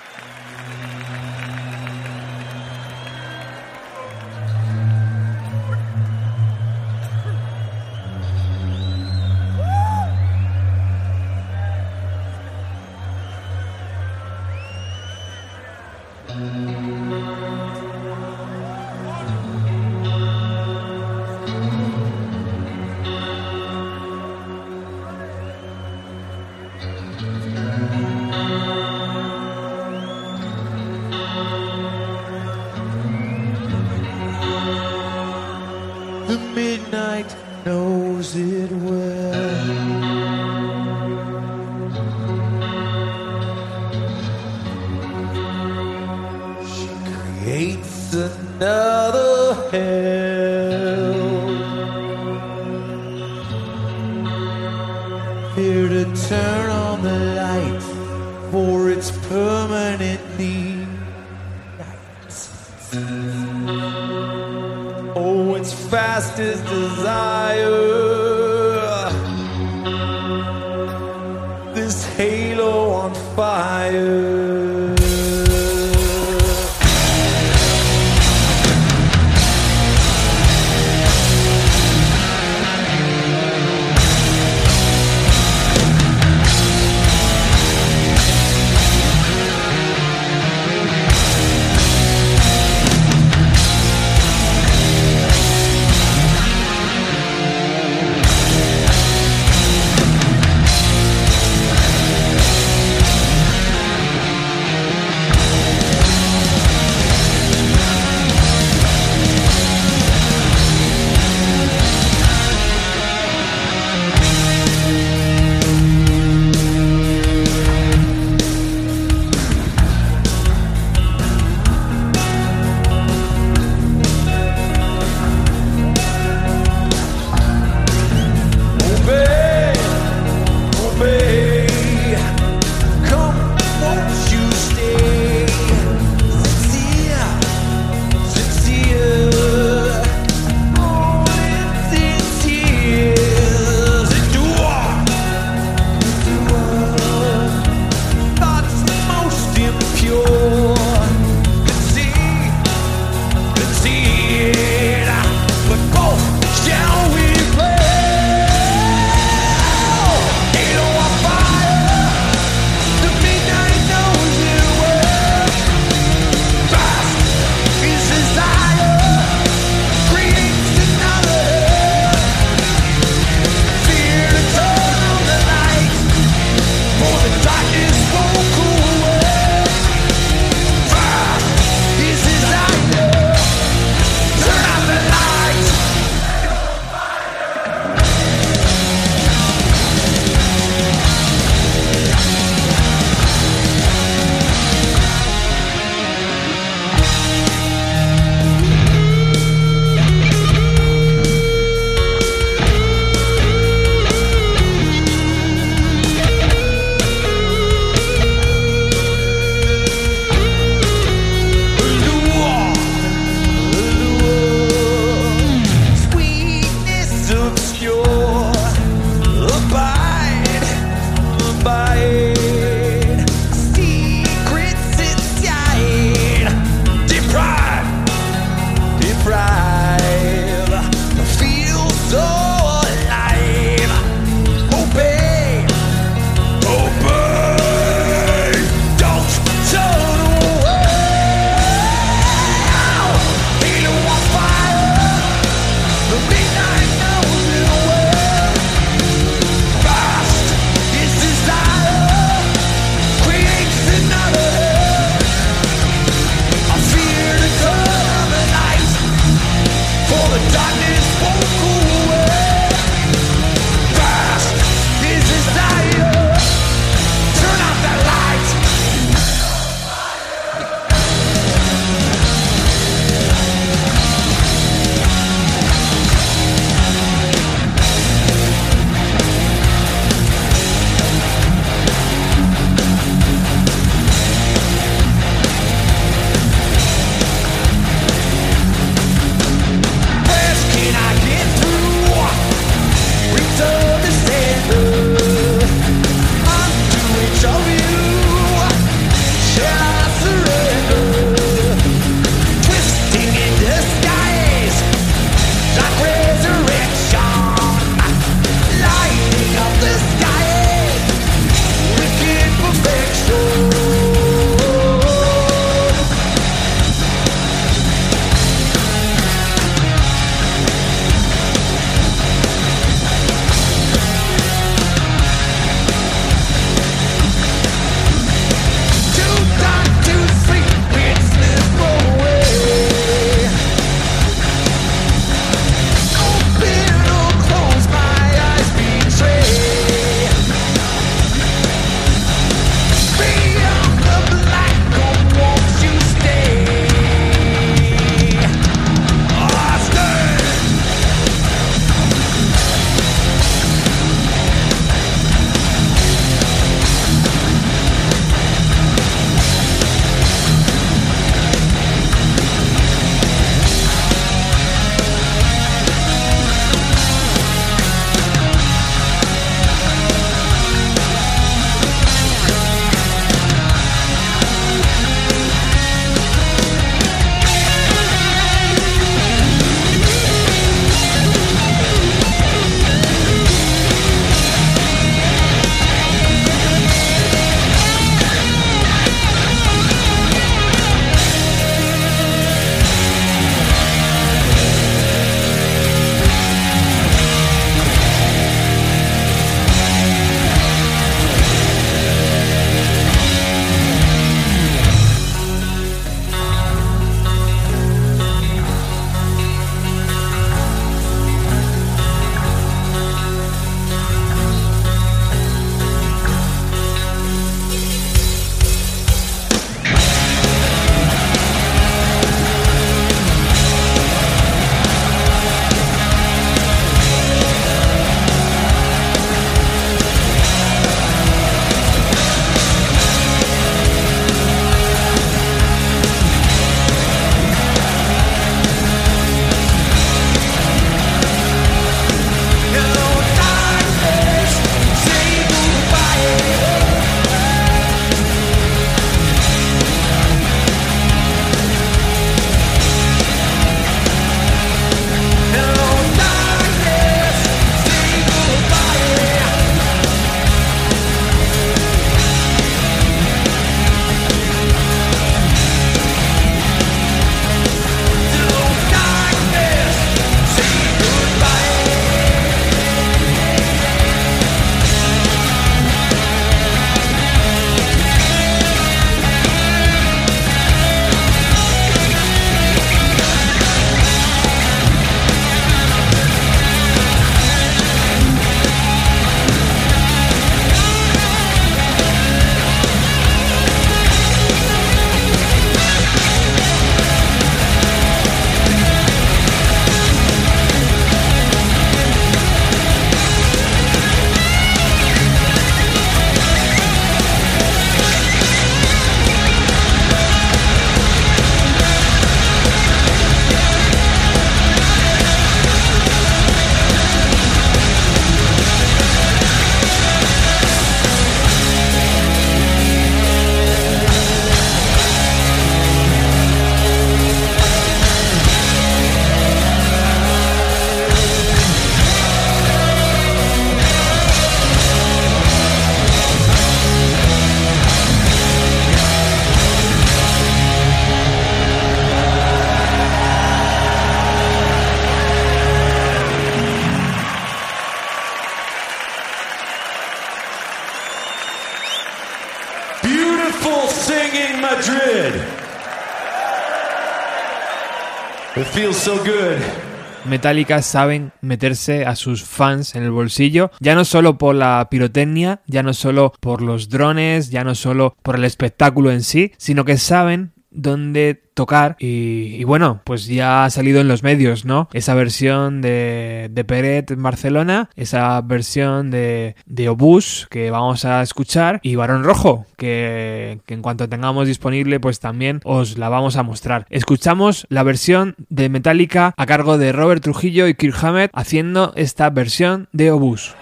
Metallica 560.25 560.83
saben 560.83 561.31
meterse 561.41 562.05
a 562.05 562.17
sus 562.17 562.43
fans 562.43 562.97
en 562.97 563.05
el 563.05 563.13
bolsillo, 563.13 563.71
ya 563.79 563.95
no 563.95 564.05
solo 564.05 564.39
por 564.39 564.57
la 564.57 564.89
pirotecnia, 564.91 565.61
ya 565.67 565.85
no 565.85 565.95
solo 565.95 566.33
por 566.41 566.63
los 566.63 566.89
drones, 566.89 567.51
ya 567.51 567.63
no 567.63 567.77
solo 567.77 568.17
por 568.23 568.35
el 568.35 568.45
espectáculo 568.45 569.13
en 569.13 569.23
sí, 569.23 569.53
sino 569.57 569.85
que 569.85 569.99
saben 569.99 570.53
dónde 570.71 571.43
tocar 571.55 571.97
y, 571.99 572.63
bueno, 572.65 573.01
pues 573.05 573.27
ya 573.27 573.65
ha 573.65 573.71
salido 573.71 574.01
en 574.01 574.09
los 574.09 574.23
medios, 574.23 574.65
¿no? 574.65 574.89
Esa 574.93 575.15
versión 575.15 575.81
de, 575.81 576.49
de 576.51 576.65
Peret 576.65 577.11
en 577.11 577.23
Barcelona, 577.23 577.91
esa 577.97 578.41
versión 578.43 579.11
de, 579.11 579.57
de 579.67 579.89
Obús 579.89 580.47
que 580.51 580.71
vamos 580.71 581.05
a 581.05 581.23
escuchar 581.23 581.81
y 581.83 581.97
Barón 581.97 582.23
Rojo, 582.23 582.67
que, 582.77 583.61
que 583.67 583.75
en 583.75 583.83
cuanto 583.83 584.09
tengamos 584.09 584.47
disponible 584.47 585.01
pues 585.01 585.19
también 585.21 585.61
os 585.65 585.99
la 585.99 586.09
vamos 586.09 586.37
a 586.37 586.45
mostrar. 586.45 586.87
Escuchamos 586.91 587.67
la 587.71 587.83
versión 587.83 588.37
de 588.49 588.69
Metallica 588.69 589.35
a 589.37 589.47
cargo 589.47 589.79
de 589.79 589.93
Robert 589.93 590.23
Trujillo 590.23 590.69
y 590.69 590.75
Kirk 590.75 591.03
Hammett 591.03 591.31
haciendo 591.35 591.93
esta 591.97 592.31
versión 592.31 592.89
de 592.93 593.11
Obús. 593.11 593.55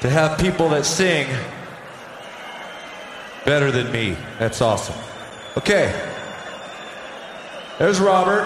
To 0.00 0.08
have 0.08 0.36
people 0.36 0.68
that 0.68 0.82
sing 0.82 1.26
better 3.44 3.70
than 3.70 3.92
me. 3.92 4.16
That's 4.40 4.60
awesome. 4.60 4.96
Okay. 5.56 5.92
There's 7.78 8.00
Robert. 8.00 8.44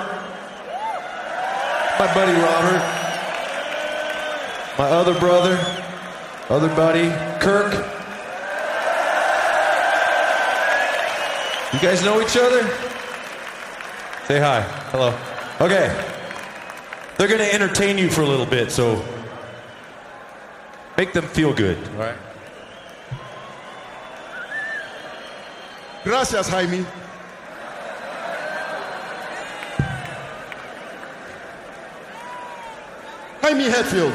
My 1.98 2.12
buddy 2.14 2.32
Robert. 2.32 2.82
My 4.78 4.84
other 4.84 5.18
brother. 5.18 5.58
Other 6.48 6.68
buddy, 6.68 7.08
Kirk. 7.40 7.72
You 11.72 11.80
guys 11.80 12.04
know 12.04 12.20
each 12.22 12.36
other? 12.36 12.62
Say 14.26 14.38
hi. 14.38 14.62
Hello. 14.90 15.18
Okay. 15.60 15.88
They're 17.18 17.28
going 17.28 17.40
to 17.40 17.52
entertain 17.52 17.98
you 17.98 18.10
for 18.10 18.22
a 18.22 18.26
little 18.26 18.46
bit, 18.46 18.70
so 18.70 19.04
make 20.96 21.12
them 21.12 21.24
feel 21.24 21.52
good. 21.52 21.76
All 21.94 22.00
right. 22.00 22.16
Gracias, 26.04 26.48
Jaime. 26.48 26.86
Jaime 33.46 33.68
Hetfield. 33.68 34.12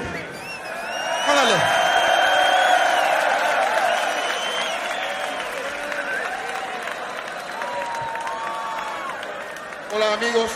Hola 9.93 10.13
amigos, 10.15 10.51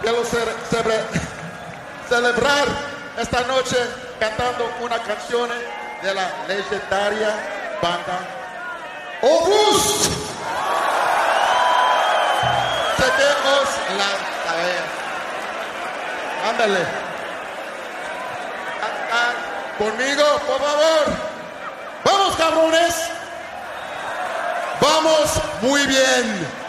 quiero 0.00 0.24
celebrar 2.08 2.66
esta 3.18 3.42
noche 3.42 3.76
cantando 4.18 4.68
una 4.80 4.98
canción 4.98 5.48
de 6.02 6.12
la 6.12 6.28
legendaria 6.48 7.36
banda. 7.80 8.18
Saquemos 12.98 13.68
la 13.96 14.10
cabeza. 14.44 14.90
Ándale. 16.50 17.11
Cantar 19.12 19.34
conmigo, 19.76 20.24
por 20.46 20.58
favor. 20.58 21.04
Vamos, 22.02 22.36
cabrones. 22.36 23.10
Vamos 24.80 25.42
muy 25.60 25.86
bien. 25.86 26.61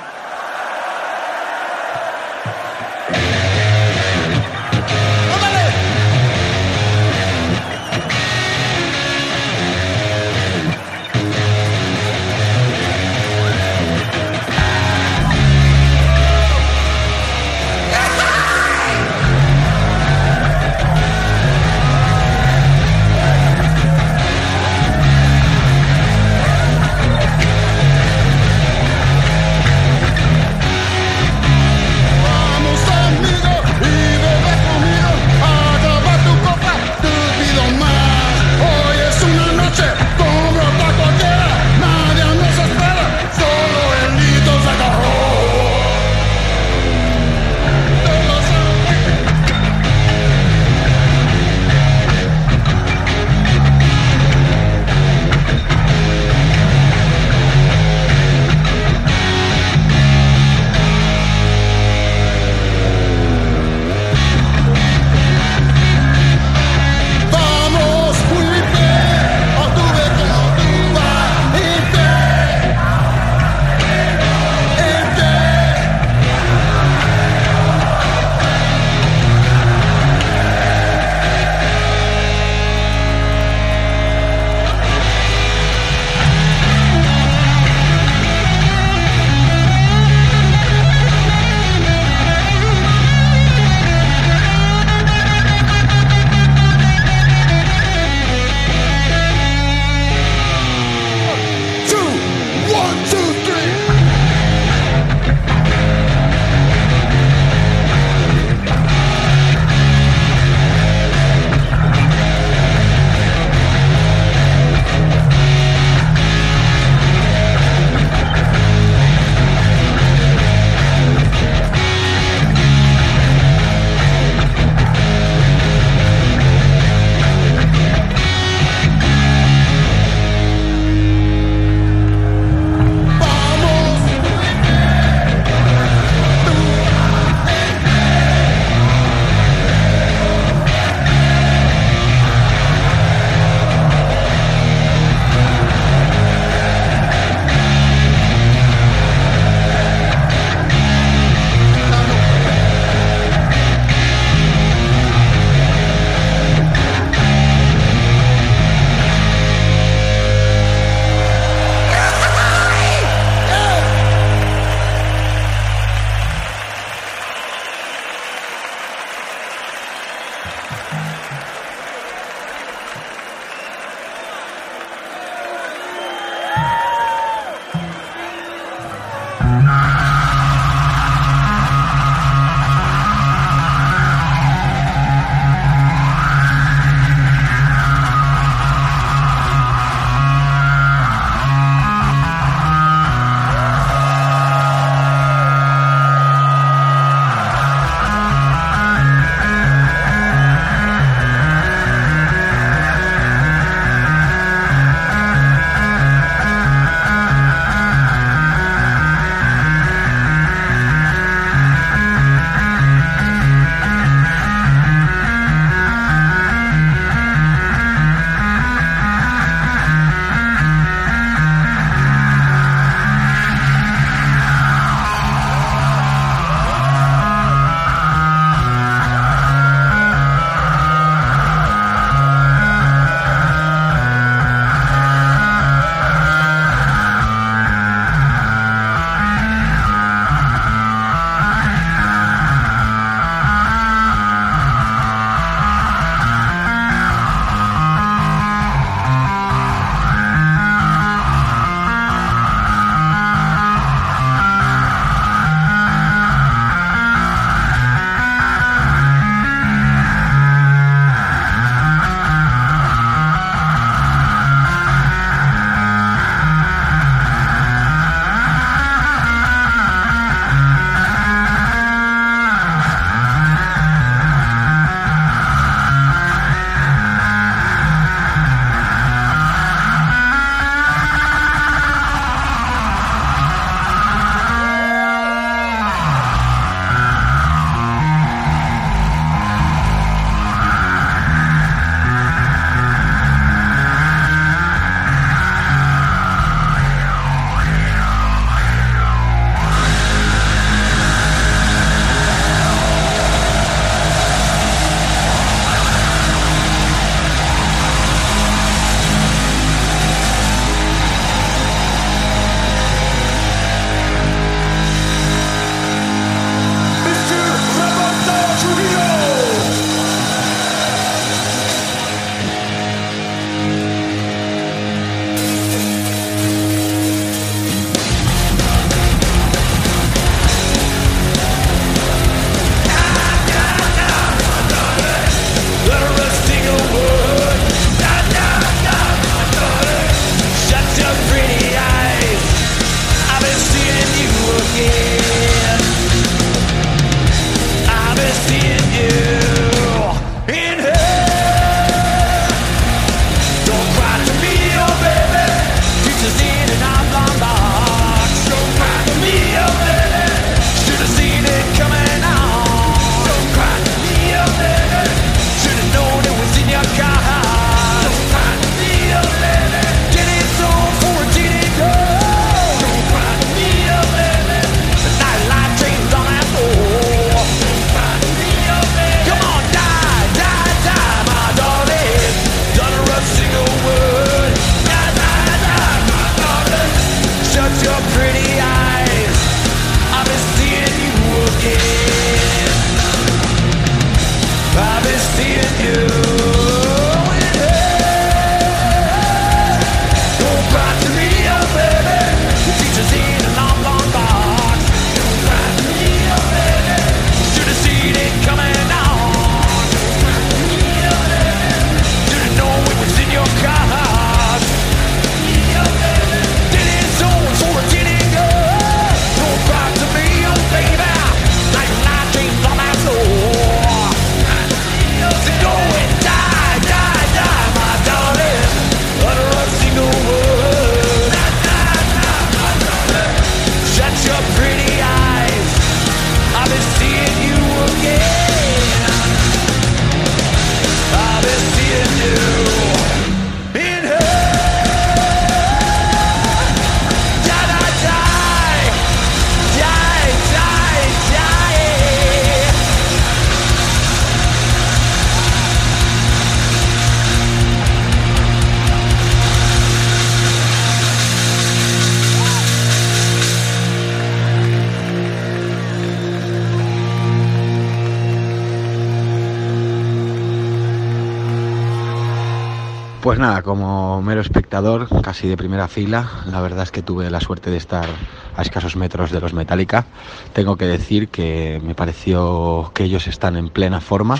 Pues 473.24 473.40
nada, 473.40 473.62
como 473.62 474.22
mero 474.22 474.42
espectador, 474.42 475.08
casi 475.22 475.48
de 475.48 475.56
primera 475.56 475.88
fila, 475.88 476.30
la 476.52 476.60
verdad 476.60 476.84
es 476.84 476.92
que 476.92 477.02
tuve 477.02 477.32
la 477.32 477.40
suerte 477.40 477.72
de 477.72 477.78
estar 477.78 478.10
a 478.54 478.62
escasos 478.62 478.98
metros 478.98 479.32
de 479.32 479.40
los 479.40 479.54
Metallica. 479.54 480.06
Tengo 480.52 480.76
que 480.76 480.84
decir 480.84 481.30
que 481.30 481.80
me 481.86 481.96
pareció 481.96 482.92
que 482.94 483.06
ellos 483.06 483.28
están 483.28 483.56
en 483.56 483.70
plena 483.70 484.02
forma, 484.02 484.36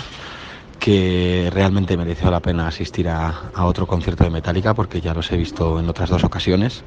que 0.84 1.48
realmente 1.50 1.96
mereció 1.96 2.30
la 2.30 2.40
pena 2.40 2.68
asistir 2.68 3.08
a, 3.08 3.50
a 3.54 3.64
otro 3.64 3.86
concierto 3.86 4.22
de 4.22 4.28
Metallica 4.28 4.74
porque 4.74 5.00
ya 5.00 5.14
los 5.14 5.32
he 5.32 5.36
visto 5.38 5.80
en 5.80 5.88
otras 5.88 6.10
dos 6.10 6.24
ocasiones. 6.24 6.84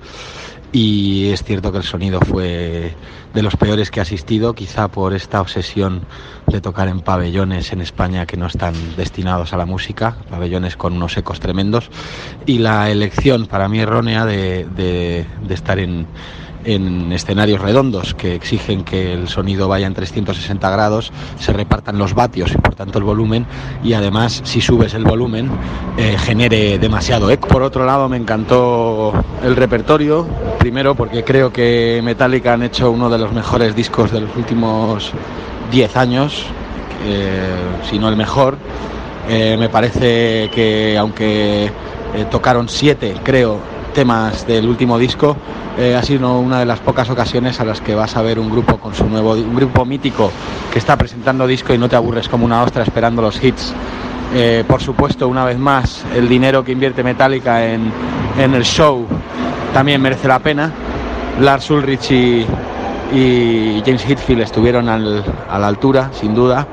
Y 0.72 1.30
es 1.30 1.44
cierto 1.44 1.72
que 1.72 1.80
el 1.80 1.84
sonido 1.84 2.20
fue 2.20 2.94
de 3.34 3.42
los 3.42 3.56
peores 3.56 3.90
que 3.90 4.00
he 4.00 4.04
asistido, 4.04 4.54
quizá 4.54 4.88
por 4.90 5.16
esta 5.16 5.42
obsesión 5.42 6.02
de 6.46 6.62
tocar 6.62 6.90
en 6.90 7.00
pabellones 7.00 7.74
en 7.74 7.82
España 7.82 8.28
que 8.28 8.38
no 8.38 8.46
están 8.46 8.76
destinados 8.98 9.54
a 9.54 9.58
la 9.58 9.66
música, 9.66 10.18
pabellones 10.30 10.78
con 10.78 10.94
unos 10.94 11.18
ecos 11.18 11.40
tremendos, 11.40 11.90
y 12.46 12.60
la 12.60 12.92
elección 12.92 13.48
para 13.48 13.68
mí 13.68 13.80
errónea 13.80 14.26
de, 14.26 14.66
de, 14.66 15.26
de 15.42 15.54
estar 15.56 15.80
en, 15.80 16.06
en 16.66 17.12
escenarios 17.12 17.62
redondos 17.62 18.14
que 18.14 18.36
exigen 18.36 18.84
que 18.84 19.14
el 19.14 19.28
sonido 19.28 19.68
vaya 19.68 19.88
en 19.88 19.94
360 19.94 20.70
grados, 20.70 21.12
se 21.40 21.54
repartan 21.54 21.98
los 21.98 22.14
vatios 22.14 22.52
y 22.54 22.58
por 22.58 22.76
tanto 22.76 23.00
el 23.00 23.06
volumen 23.06 23.46
y 23.84 23.94
además 23.94 24.42
si 24.44 24.62
subes 24.62 24.94
el 24.94 25.04
volumen 25.04 25.50
eh, 25.98 26.18
genere 26.18 26.80
demasiado 26.80 27.30
eco. 27.32 27.48
Por 27.48 27.62
otro 27.62 27.86
lado 27.86 28.10
me 28.10 28.18
encantó 28.18 29.14
el 29.44 29.56
repertorio, 29.56 30.28
primero 30.60 30.96
porque 30.96 31.24
creo 31.24 31.52
que 31.52 32.02
Metallica 32.04 32.54
han 32.54 32.64
hecho 32.64 32.92
uno 32.92 33.10
de 33.10 33.18
los 33.18 33.32
mejores 33.32 33.76
discos 33.76 34.12
de 34.12 34.22
los 34.22 34.36
últimos 34.36 35.12
10 35.72 35.98
años, 35.98 36.46
eh, 37.06 37.56
si 37.90 38.00
no 38.00 38.10
el 38.10 38.16
mejor. 38.16 38.58
Eh, 39.30 39.58
me 39.60 39.68
parece 39.68 40.50
que 40.54 40.98
aunque 40.98 41.70
tocaron 42.32 42.70
siete, 42.70 43.14
creo, 43.24 43.60
temas 43.98 44.46
del 44.46 44.70
último 44.70 45.00
disco, 45.00 45.36
eh, 45.76 45.96
ha 45.96 46.04
sido 46.04 46.38
una 46.38 46.60
de 46.60 46.68
las 46.68 46.80
pocas 46.80 47.10
ocasiones 47.10 47.60
a 47.60 47.66
las 47.66 47.82
que 47.82 47.96
vas 47.96 48.16
a 48.16 48.22
ver 48.22 48.38
un 48.38 48.48
grupo 48.48 48.78
con 48.78 48.94
su 48.94 49.08
nuevo, 49.08 49.32
un 49.32 49.56
grupo 49.56 49.86
mítico 49.86 50.32
que 50.72 50.78
está 50.78 50.96
presentando 50.96 51.48
disco 51.48 51.74
y 51.74 51.80
no 51.80 51.90
te 51.90 51.96
aburres 51.96 52.30
como 52.30 52.46
una 52.46 52.62
ostra 52.62 52.84
esperando 52.84 53.24
los 53.24 53.44
hits. 53.44 53.74
Eh, 54.36 54.64
por 54.68 54.84
supuesto, 54.84 55.28
una 55.28 55.44
vez 55.46 55.58
más, 55.58 56.06
el 56.16 56.30
dinero 56.30 56.64
que 56.64 56.74
invierte 56.74 57.02
Metallica 57.02 57.66
en, 57.66 57.92
en 58.38 58.54
el 58.54 58.64
show 58.64 59.08
también 59.74 60.00
merece 60.00 60.28
la 60.28 60.38
pena. 60.38 60.72
Lars 61.42 61.68
Ulrich 61.72 62.12
y, 62.12 62.46
y 63.16 63.82
James 63.84 64.08
Hetfield 64.08 64.42
estuvieron 64.42 64.90
al, 64.90 65.24
a 65.50 65.58
la 65.58 65.68
altura, 65.68 66.12
sin 66.14 66.36
duda. 66.36 66.68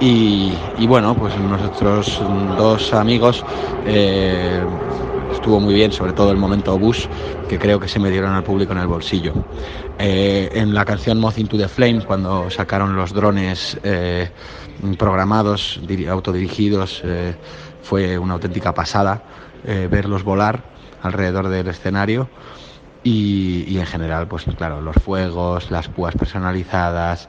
Y, 0.00 0.52
y, 0.76 0.88
bueno, 0.88 1.14
pues 1.14 1.38
nuestros 1.38 2.20
dos 2.58 2.92
amigos 2.92 3.44
eh, 3.86 4.60
estuvo 5.34 5.60
muy 5.60 5.74
bien, 5.74 5.92
sobre 5.92 6.12
todo 6.12 6.30
el 6.30 6.36
momento 6.36 6.78
Bush, 6.78 7.06
que 7.48 7.58
creo 7.58 7.78
que 7.78 7.88
se 7.88 7.98
me 7.98 8.10
dieron 8.10 8.32
al 8.32 8.42
público 8.42 8.72
en 8.72 8.78
el 8.78 8.86
bolsillo. 8.86 9.32
Eh, 9.98 10.48
en 10.52 10.74
la 10.74 10.84
canción 10.84 11.20
Moth 11.20 11.38
into 11.38 11.56
the 11.56 11.68
Flame, 11.68 12.04
cuando 12.04 12.50
sacaron 12.50 12.96
los 12.96 13.12
drones 13.12 13.78
eh, 13.82 14.30
programados, 14.98 15.80
autodirigidos, 16.08 17.02
eh, 17.04 17.34
fue 17.82 18.18
una 18.18 18.34
auténtica 18.34 18.72
pasada 18.72 19.22
verlos 19.90 20.24
volar 20.24 20.62
alrededor 21.02 21.48
del 21.48 21.68
escenario. 21.68 22.28
Y, 23.02 23.64
y, 23.68 23.78
en 23.78 23.86
general, 23.86 24.26
pues 24.28 24.44
claro, 24.56 24.80
los 24.80 24.96
fuegos, 24.96 25.70
las 25.70 25.88
púas 25.88 26.14
personalizadas, 26.14 27.28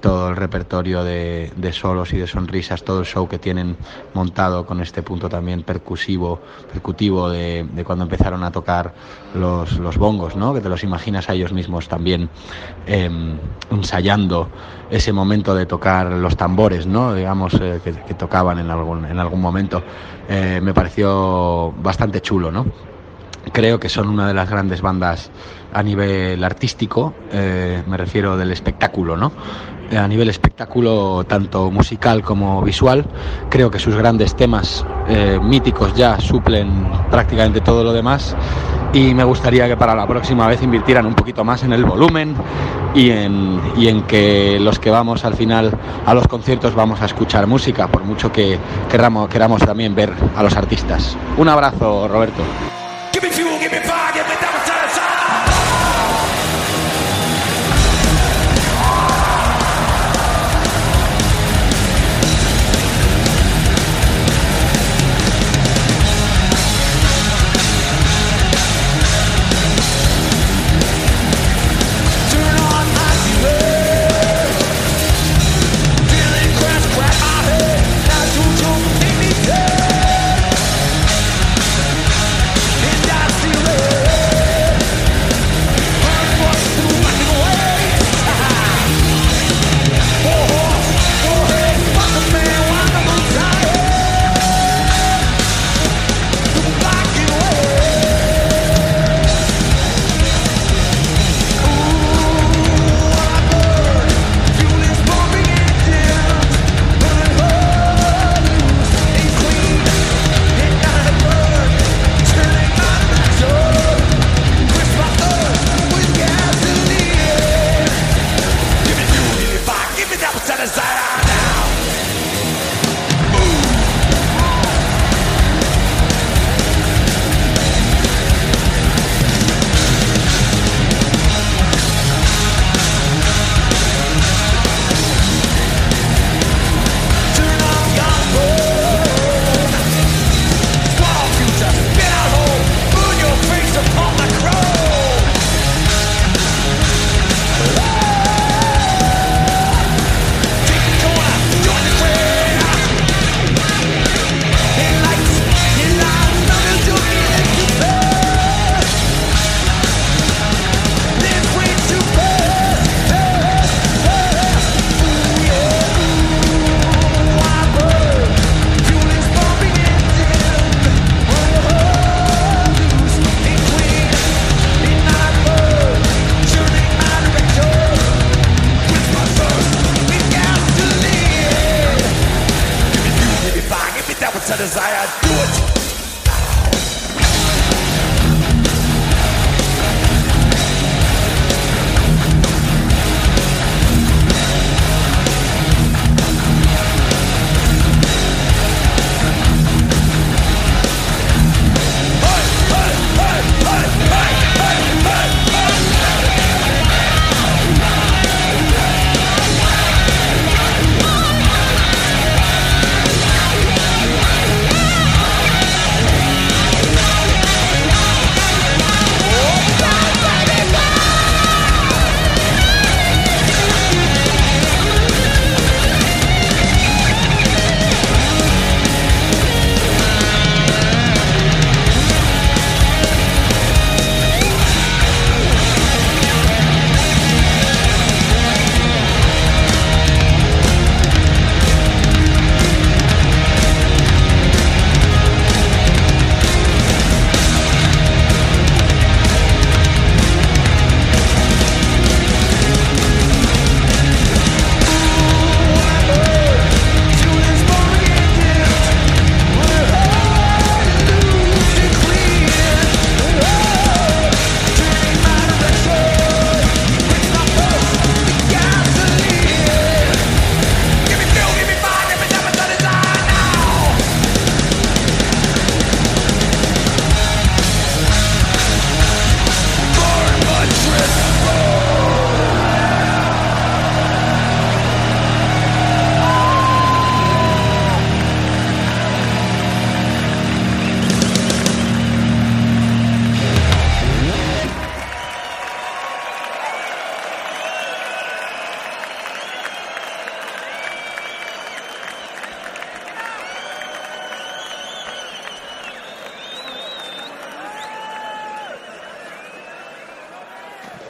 todo 0.00 0.30
el 0.30 0.36
repertorio 0.36 1.04
de, 1.04 1.52
de, 1.56 1.72
solos 1.72 2.12
y 2.12 2.18
de 2.18 2.26
sonrisas, 2.26 2.82
todo 2.84 3.00
el 3.00 3.06
show 3.06 3.28
que 3.28 3.38
tienen 3.38 3.76
montado 4.14 4.66
con 4.66 4.80
este 4.80 5.02
punto 5.02 5.28
también 5.28 5.62
percusivo, 5.62 6.40
percutivo 6.72 7.30
de, 7.30 7.66
de 7.72 7.84
cuando 7.84 8.04
empezaron 8.04 8.44
a 8.44 8.50
tocar 8.50 8.94
los, 9.34 9.78
los, 9.78 9.96
bongos, 9.96 10.36
¿no? 10.36 10.54
que 10.54 10.60
te 10.60 10.68
los 10.68 10.82
imaginas 10.84 11.28
a 11.28 11.34
ellos 11.34 11.52
mismos 11.52 11.88
también 11.88 12.28
eh, 12.86 13.10
ensayando 13.70 14.48
ese 14.90 15.12
momento 15.12 15.54
de 15.54 15.66
tocar 15.66 16.12
los 16.12 16.36
tambores, 16.36 16.86
¿no? 16.86 17.14
digamos, 17.14 17.54
eh, 17.54 17.80
que, 17.82 17.92
que, 17.92 18.14
tocaban 18.14 18.58
en 18.58 18.70
algún, 18.70 19.04
en 19.04 19.18
algún 19.18 19.40
momento. 19.40 19.82
Eh, 20.28 20.60
me 20.62 20.74
pareció 20.74 21.72
bastante 21.78 22.20
chulo, 22.20 22.50
¿no? 22.50 22.66
creo 23.52 23.78
que 23.78 23.88
son 23.88 24.08
una 24.08 24.28
de 24.28 24.34
las 24.34 24.50
grandes 24.50 24.80
bandas 24.80 25.30
a 25.72 25.82
nivel 25.82 26.42
artístico, 26.42 27.14
eh, 27.32 27.82
me 27.86 27.96
refiero 27.96 28.36
del 28.36 28.52
espectáculo, 28.52 29.16
¿no? 29.16 29.32
A 29.96 30.08
nivel 30.08 30.28
espectáculo, 30.28 31.24
tanto 31.28 31.70
musical 31.70 32.22
como 32.22 32.60
visual, 32.62 33.04
creo 33.48 33.70
que 33.70 33.78
sus 33.78 33.94
grandes 33.94 34.34
temas 34.34 34.84
eh, 35.08 35.38
míticos 35.40 35.94
ya 35.94 36.18
suplen 36.18 36.88
prácticamente 37.10 37.60
todo 37.60 37.84
lo 37.84 37.92
demás 37.92 38.34
y 38.92 39.14
me 39.14 39.24
gustaría 39.24 39.68
que 39.68 39.76
para 39.76 39.94
la 39.94 40.06
próxima 40.06 40.48
vez 40.48 40.62
invirtieran 40.62 41.06
un 41.06 41.14
poquito 41.14 41.44
más 41.44 41.62
en 41.62 41.72
el 41.72 41.84
volumen 41.84 42.34
y 42.94 43.10
en, 43.10 43.60
y 43.76 43.88
en 43.88 44.02
que 44.02 44.58
los 44.58 44.78
que 44.78 44.90
vamos 44.90 45.24
al 45.24 45.34
final 45.34 45.70
a 46.06 46.14
los 46.14 46.26
conciertos 46.26 46.74
vamos 46.74 47.02
a 47.02 47.06
escuchar 47.06 47.46
música, 47.46 47.88
por 47.88 48.04
mucho 48.04 48.32
que 48.32 48.58
queramos, 48.90 49.28
queramos 49.28 49.60
también 49.62 49.94
ver 49.94 50.12
a 50.34 50.42
los 50.42 50.56
artistas. 50.56 51.16
Un 51.36 51.48
abrazo, 51.48 52.08
Roberto. 52.08 52.42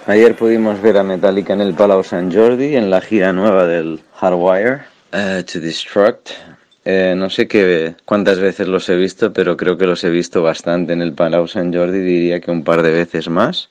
Ayer 0.09 0.37
pudimos 0.37 0.81
ver 0.81 0.99
a 0.99 1.03
Metallica 1.03 1.53
en 1.53 1.61
el 1.61 1.74
Palau 1.74 2.05
San 2.05 2.31
Jordi 2.33 2.77
en 2.77 2.91
la 2.91 3.01
gira 3.01 3.33
nueva 3.33 3.66
del 3.66 3.99
Hardwire 4.15 4.83
uh, 5.12 5.43
to 5.43 5.59
Destruct. 5.59 6.31
Eh, 6.85 7.15
no 7.16 7.28
sé 7.28 7.49
qué, 7.49 7.97
cuántas 8.05 8.39
veces 8.39 8.69
los 8.69 8.89
he 8.89 8.95
visto, 8.95 9.33
pero 9.33 9.57
creo 9.57 9.77
que 9.77 9.89
los 9.89 10.05
he 10.05 10.11
visto 10.11 10.45
bastante 10.45 10.93
en 10.93 11.03
el 11.03 11.12
Palau 11.12 11.49
San 11.49 11.74
Jordi, 11.74 11.99
diría 11.99 12.39
que 12.39 12.53
un 12.53 12.62
par 12.62 12.83
de 12.83 12.93
veces 12.93 13.28
más, 13.28 13.69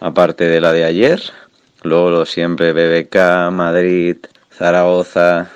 aparte 0.00 0.44
de 0.44 0.60
la 0.60 0.74
de 0.74 0.84
ayer. 0.84 1.22
Luego 1.82 2.10
lo 2.10 2.26
siempre 2.26 2.74
BBK, 2.74 3.50
Madrid, 3.50 4.18
Zaragoza. 4.52 5.48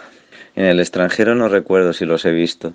En 0.56 0.64
el 0.64 0.80
extranjero 0.80 1.34
no 1.34 1.50
recuerdo 1.50 1.92
si 1.92 2.06
los 2.06 2.24
he 2.24 2.32
visto, 2.32 2.72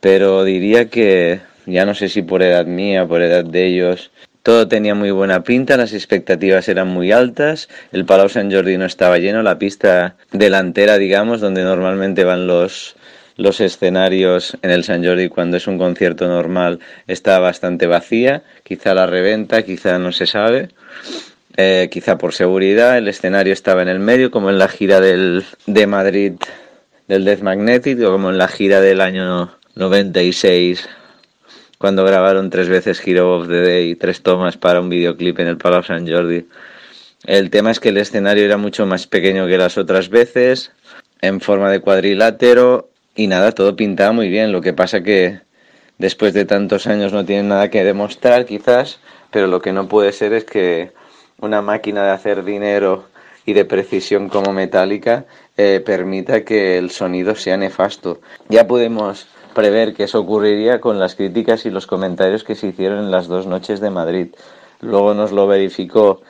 pero 0.00 0.44
diría 0.44 0.88
que 0.88 1.40
ya 1.66 1.84
no 1.84 1.96
sé 1.96 2.08
si 2.08 2.22
por 2.22 2.44
edad 2.44 2.66
mía, 2.66 3.08
por 3.08 3.22
edad 3.22 3.44
de 3.44 3.66
ellos, 3.66 4.12
todo 4.44 4.68
tenía 4.68 4.94
muy 4.94 5.10
buena 5.10 5.42
pinta, 5.42 5.78
las 5.78 5.94
expectativas 5.94 6.68
eran 6.68 6.88
muy 6.88 7.12
altas, 7.12 7.70
el 7.92 8.04
Palau 8.04 8.28
San 8.28 8.52
Jordi 8.52 8.76
no 8.76 8.84
estaba 8.84 9.16
lleno, 9.16 9.42
la 9.42 9.58
pista 9.58 10.16
delantera, 10.32 10.98
digamos, 10.98 11.40
donde 11.40 11.62
normalmente 11.62 12.24
van 12.24 12.46
los, 12.46 12.94
los 13.38 13.62
escenarios 13.62 14.58
en 14.60 14.70
el 14.70 14.84
San 14.84 15.02
Jordi 15.02 15.30
cuando 15.30 15.56
es 15.56 15.66
un 15.66 15.78
concierto 15.78 16.28
normal, 16.28 16.80
está 17.06 17.38
bastante 17.38 17.86
vacía, 17.86 18.42
quizá 18.64 18.92
la 18.92 19.06
reventa, 19.06 19.62
quizá 19.62 19.98
no 19.98 20.12
se 20.12 20.26
sabe. 20.26 20.68
Eh, 21.56 21.88
quizá 21.90 22.18
por 22.18 22.34
seguridad, 22.34 22.98
el 22.98 23.08
escenario 23.08 23.52
estaba 23.52 23.80
en 23.80 23.88
el 23.88 24.00
medio, 24.00 24.30
como 24.30 24.50
en 24.50 24.58
la 24.58 24.68
gira 24.68 25.00
del, 25.00 25.44
de 25.66 25.86
Madrid 25.86 26.32
del 27.08 27.24
Death 27.24 27.40
Magnetic, 27.40 27.98
o 28.02 28.12
como 28.12 28.28
en 28.28 28.36
la 28.36 28.48
gira 28.48 28.82
del 28.82 29.00
año 29.00 29.56
96 29.76 30.86
cuando 31.78 32.04
grabaron 32.04 32.50
tres 32.50 32.68
veces 32.68 33.02
Hero 33.04 33.36
of 33.36 33.48
the 33.48 33.60
Day, 33.60 33.94
tres 33.96 34.22
tomas 34.22 34.56
para 34.56 34.80
un 34.80 34.88
videoclip 34.88 35.38
en 35.40 35.48
el 35.48 35.56
Palau 35.56 35.82
San 35.82 36.08
Jordi. 36.08 36.46
El 37.26 37.50
tema 37.50 37.70
es 37.70 37.80
que 37.80 37.88
el 37.88 37.96
escenario 37.96 38.44
era 38.44 38.56
mucho 38.56 38.86
más 38.86 39.06
pequeño 39.06 39.46
que 39.46 39.58
las 39.58 39.78
otras 39.78 40.08
veces, 40.10 40.72
en 41.20 41.40
forma 41.40 41.70
de 41.70 41.80
cuadrilátero 41.80 42.90
y 43.14 43.28
nada, 43.28 43.52
todo 43.52 43.76
pintaba 43.76 44.12
muy 44.12 44.28
bien. 44.28 44.52
Lo 44.52 44.60
que 44.60 44.72
pasa 44.72 45.02
que 45.02 45.40
después 45.98 46.34
de 46.34 46.44
tantos 46.44 46.86
años 46.86 47.12
no 47.12 47.24
tienen 47.24 47.48
nada 47.48 47.70
que 47.70 47.84
demostrar 47.84 48.44
quizás, 48.44 48.98
pero 49.30 49.46
lo 49.46 49.62
que 49.62 49.72
no 49.72 49.88
puede 49.88 50.12
ser 50.12 50.32
es 50.32 50.44
que 50.44 50.92
una 51.38 51.62
máquina 51.62 52.04
de 52.04 52.10
hacer 52.10 52.44
dinero 52.44 53.06
y 53.46 53.52
de 53.52 53.64
precisión 53.64 54.28
como 54.28 54.52
metálica 54.52 55.26
eh, 55.56 55.82
permita 55.84 56.44
que 56.44 56.78
el 56.78 56.90
sonido 56.90 57.34
sea 57.34 57.56
nefasto. 57.56 58.20
Ya 58.48 58.66
podemos 58.66 59.26
prever 59.54 59.94
que 59.94 60.04
eso 60.04 60.20
ocurriría 60.20 60.80
con 60.80 60.98
las 60.98 61.14
críticas 61.14 61.64
y 61.64 61.70
los 61.70 61.86
comentarios 61.86 62.44
que 62.44 62.54
se 62.54 62.66
hicieron 62.66 62.98
en 62.98 63.10
las 63.10 63.28
dos 63.28 63.46
noches 63.46 63.80
de 63.80 63.90
Madrid. 63.90 64.28
Luego 64.80 65.14
nos 65.14 65.32
lo 65.32 65.46
verificó 65.46 66.20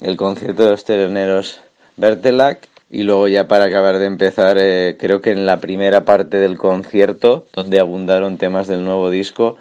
el 0.00 0.16
concierto 0.16 0.64
de 0.64 0.70
los 0.70 0.84
teleneros 0.84 1.60
Bertelac 1.96 2.68
y 2.90 3.02
luego 3.02 3.26
ya 3.26 3.48
para 3.48 3.64
acabar 3.64 3.98
de 3.98 4.06
empezar, 4.06 4.56
eh, 4.60 4.96
creo 4.98 5.20
que 5.20 5.32
en 5.32 5.46
la 5.46 5.58
primera 5.58 6.04
parte 6.04 6.36
del 6.36 6.58
concierto, 6.58 7.46
donde 7.52 7.80
abundaron 7.80 8.38
temas 8.38 8.68
del 8.68 8.84
nuevo 8.84 9.10
disco, 9.10 9.56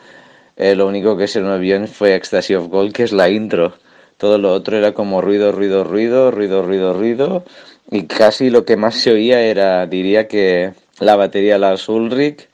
eh, 0.56 0.76
lo 0.76 0.88
único 0.88 1.18
que 1.18 1.28
se 1.28 1.42
nos 1.42 1.60
vio 1.60 1.88
fue 1.88 2.16
Ecstasy 2.16 2.54
of 2.54 2.68
Gold, 2.68 2.94
que 2.94 3.04
es 3.04 3.12
la 3.12 3.30
intro. 3.30 3.74
Todo 4.18 4.38
lo 4.38 4.54
otro 4.54 4.78
era 4.78 4.94
como 4.94 5.22
ruido, 5.22 5.52
ruido, 5.52 5.84
ruido, 5.84 6.30
ruido, 6.30 6.62
ruido, 6.62 6.94
ruido. 6.94 7.44
Y 7.90 8.04
casi 8.04 8.50
lo 8.50 8.66
que 8.66 8.78
más 8.78 8.96
se 8.96 9.12
oía 9.12 9.42
era, 9.42 9.86
diría 9.88 10.28
que 10.28 10.74
la 11.00 11.16
batería 11.16 11.58
Lars 11.58 11.90
Ulrich 11.90 12.48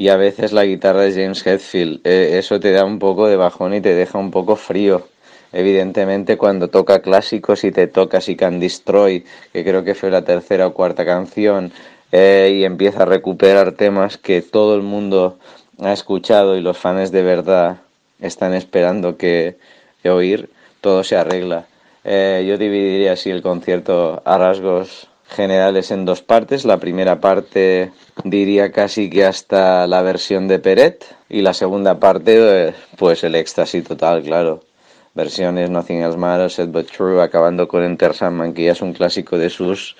y 0.00 0.08
a 0.08 0.16
veces 0.16 0.52
la 0.52 0.64
guitarra 0.64 1.02
de 1.02 1.12
James 1.12 1.46
Hetfield. 1.46 2.00
Eh, 2.04 2.38
eso 2.38 2.58
te 2.58 2.72
da 2.72 2.86
un 2.86 2.98
poco 2.98 3.28
de 3.28 3.36
bajón 3.36 3.74
y 3.74 3.82
te 3.82 3.94
deja 3.94 4.16
un 4.16 4.30
poco 4.30 4.56
frío. 4.56 5.06
Evidentemente 5.52 6.38
cuando 6.38 6.68
toca 6.68 7.02
clásicos 7.02 7.64
y 7.64 7.70
te 7.70 7.86
toca 7.86 8.22
Si 8.22 8.34
Can 8.34 8.60
Destroy, 8.60 9.26
que 9.52 9.62
creo 9.62 9.84
que 9.84 9.94
fue 9.94 10.10
la 10.10 10.22
tercera 10.22 10.68
o 10.68 10.72
cuarta 10.72 11.04
canción, 11.04 11.70
eh, 12.12 12.50
y 12.54 12.64
empieza 12.64 13.02
a 13.02 13.04
recuperar 13.04 13.72
temas 13.72 14.16
que 14.16 14.40
todo 14.40 14.74
el 14.74 14.80
mundo 14.80 15.36
ha 15.78 15.92
escuchado 15.92 16.56
y 16.56 16.62
los 16.62 16.78
fans 16.78 17.12
de 17.12 17.22
verdad 17.22 17.82
están 18.20 18.54
esperando 18.54 19.18
que, 19.18 19.58
oír, 20.06 20.48
todo 20.80 21.04
se 21.04 21.16
arregla. 21.16 21.66
Eh, 22.04 22.46
yo 22.48 22.56
dividiría 22.56 23.12
así 23.12 23.28
el 23.28 23.42
concierto 23.42 24.22
a 24.24 24.38
rasgos 24.38 25.10
generales 25.28 25.90
en 25.90 26.06
dos 26.06 26.22
partes. 26.22 26.64
La 26.64 26.78
primera 26.78 27.20
parte 27.20 27.92
diría 28.24 28.72
casi 28.72 29.10
que 29.10 29.24
hasta 29.24 29.86
la 29.86 30.02
versión 30.02 30.48
de 30.48 30.58
Peret 30.58 31.04
y 31.28 31.42
la 31.42 31.54
segunda 31.54 31.98
parte 31.98 32.74
pues 32.96 33.24
el 33.24 33.34
éxtasis 33.34 33.84
total, 33.84 34.22
claro. 34.22 34.60
Versiones 35.14 35.70
Nothing 35.70 36.02
Else 36.02 36.18
Matters, 36.18 36.54
Set 36.54 36.70
But 36.70 36.90
True, 36.90 37.20
acabando 37.20 37.66
con 37.66 37.82
Enter 37.82 38.14
Sandman, 38.14 38.54
que 38.54 38.64
ya 38.64 38.72
es 38.72 38.80
un 38.80 38.92
clásico 38.92 39.38
de 39.38 39.50
sus 39.50 39.96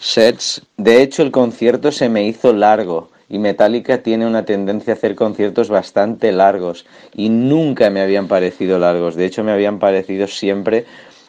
sets. 0.00 0.62
De 0.76 1.02
hecho, 1.02 1.22
el 1.22 1.30
concierto 1.30 1.92
se 1.92 2.08
me 2.08 2.24
hizo 2.24 2.52
largo 2.52 3.10
y 3.28 3.38
Metallica 3.38 4.02
tiene 4.02 4.26
una 4.26 4.44
tendencia 4.44 4.92
a 4.92 4.96
hacer 4.96 5.14
conciertos 5.14 5.68
bastante 5.68 6.32
largos 6.32 6.84
y 7.14 7.28
nunca 7.30 7.88
me 7.88 8.02
habían 8.02 8.28
parecido 8.28 8.78
largos. 8.78 9.14
De 9.14 9.24
hecho, 9.24 9.44
me 9.44 9.52
habían 9.52 9.78
parecido 9.78 10.26
siempre 10.26 10.84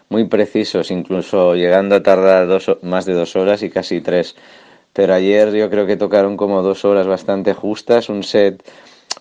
muy 0.10 0.26
precisos, 0.26 0.92
incluso 0.92 1.56
llegando 1.56 1.96
a 1.96 2.04
tardar 2.04 2.48
dos, 2.48 2.78
más 2.82 3.06
de 3.06 3.14
dos 3.14 3.38
horas 3.38 3.64
y 3.64 3.70
casi 3.70 4.02
tres. 4.02 4.36
Pero 4.94 5.14
ayer 5.14 5.52
yo 5.54 5.70
creo 5.70 5.86
que 5.86 5.98
tocaron 5.98 6.38
como 6.38 6.62
dos 6.62 6.84
horas 6.86 7.08
bastante 7.08 7.54
justas, 7.54 8.10
un 8.10 8.24
set, 8.24 8.64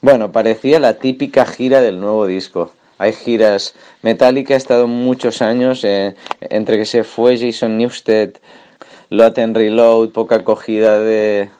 bueno, 0.01 0.33
parecía 0.33 0.81
la 0.81 0.95
típica 0.95 1.45
gira 1.47 1.81
del 1.81 2.01
nuevo 2.01 2.27
disco. 2.27 2.73
Hay 2.99 3.13
giras, 3.13 3.75
Metallica 4.03 4.55
ha 4.55 4.57
estado 4.57 4.87
muchos 4.87 5.43
años, 5.43 5.85
eh, 5.85 6.15
entre 6.41 6.77
que 6.79 6.87
se 6.87 7.05
fue 7.05 7.39
Jason 7.39 7.79
Newsted, 7.79 8.35
Lot 9.11 9.39
and 9.39 9.57
Reload, 9.57 10.11
poca 10.11 10.37
acogida 10.37 10.99
de 10.99 11.51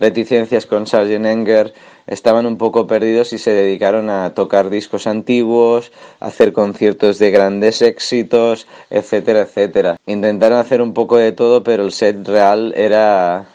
reticencias 0.00 0.66
con 0.66 0.86
Sgt. 0.86 1.24
Enger, 1.24 1.72
estaban 2.06 2.46
un 2.46 2.58
poco 2.58 2.86
perdidos 2.86 3.32
y 3.32 3.38
se 3.38 3.52
dedicaron 3.52 4.10
a 4.10 4.34
tocar 4.34 4.70
discos 4.70 5.06
antiguos, 5.06 5.92
hacer 6.20 6.52
conciertos 6.52 7.18
de 7.18 7.30
grandes 7.30 7.82
éxitos, 7.82 8.66
etcétera, 8.90 9.42
etcétera. 9.42 9.96
Intentaron 10.06 10.58
hacer 10.58 10.82
un 10.82 10.94
poco 10.94 11.16
de 11.16 11.32
todo, 11.32 11.62
pero 11.62 11.84
el 11.84 11.92
set 11.92 12.26
real 12.26 12.72
era, 12.76 13.46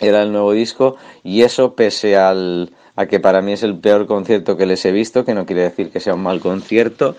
era 0.00 0.22
el 0.22 0.32
nuevo 0.32 0.52
disco 0.52 0.96
y 1.22 1.42
eso 1.42 1.74
pese 1.74 2.16
al, 2.16 2.70
a 2.96 3.06
que 3.06 3.20
para 3.20 3.42
mí 3.42 3.52
es 3.52 3.62
el 3.62 3.78
peor 3.78 4.06
concierto 4.06 4.56
que 4.56 4.66
les 4.66 4.84
he 4.84 4.92
visto, 4.92 5.24
que 5.24 5.34
no 5.34 5.46
quiere 5.46 5.62
decir 5.62 5.90
que 5.90 6.00
sea 6.00 6.14
un 6.14 6.22
mal 6.22 6.40
concierto, 6.40 7.16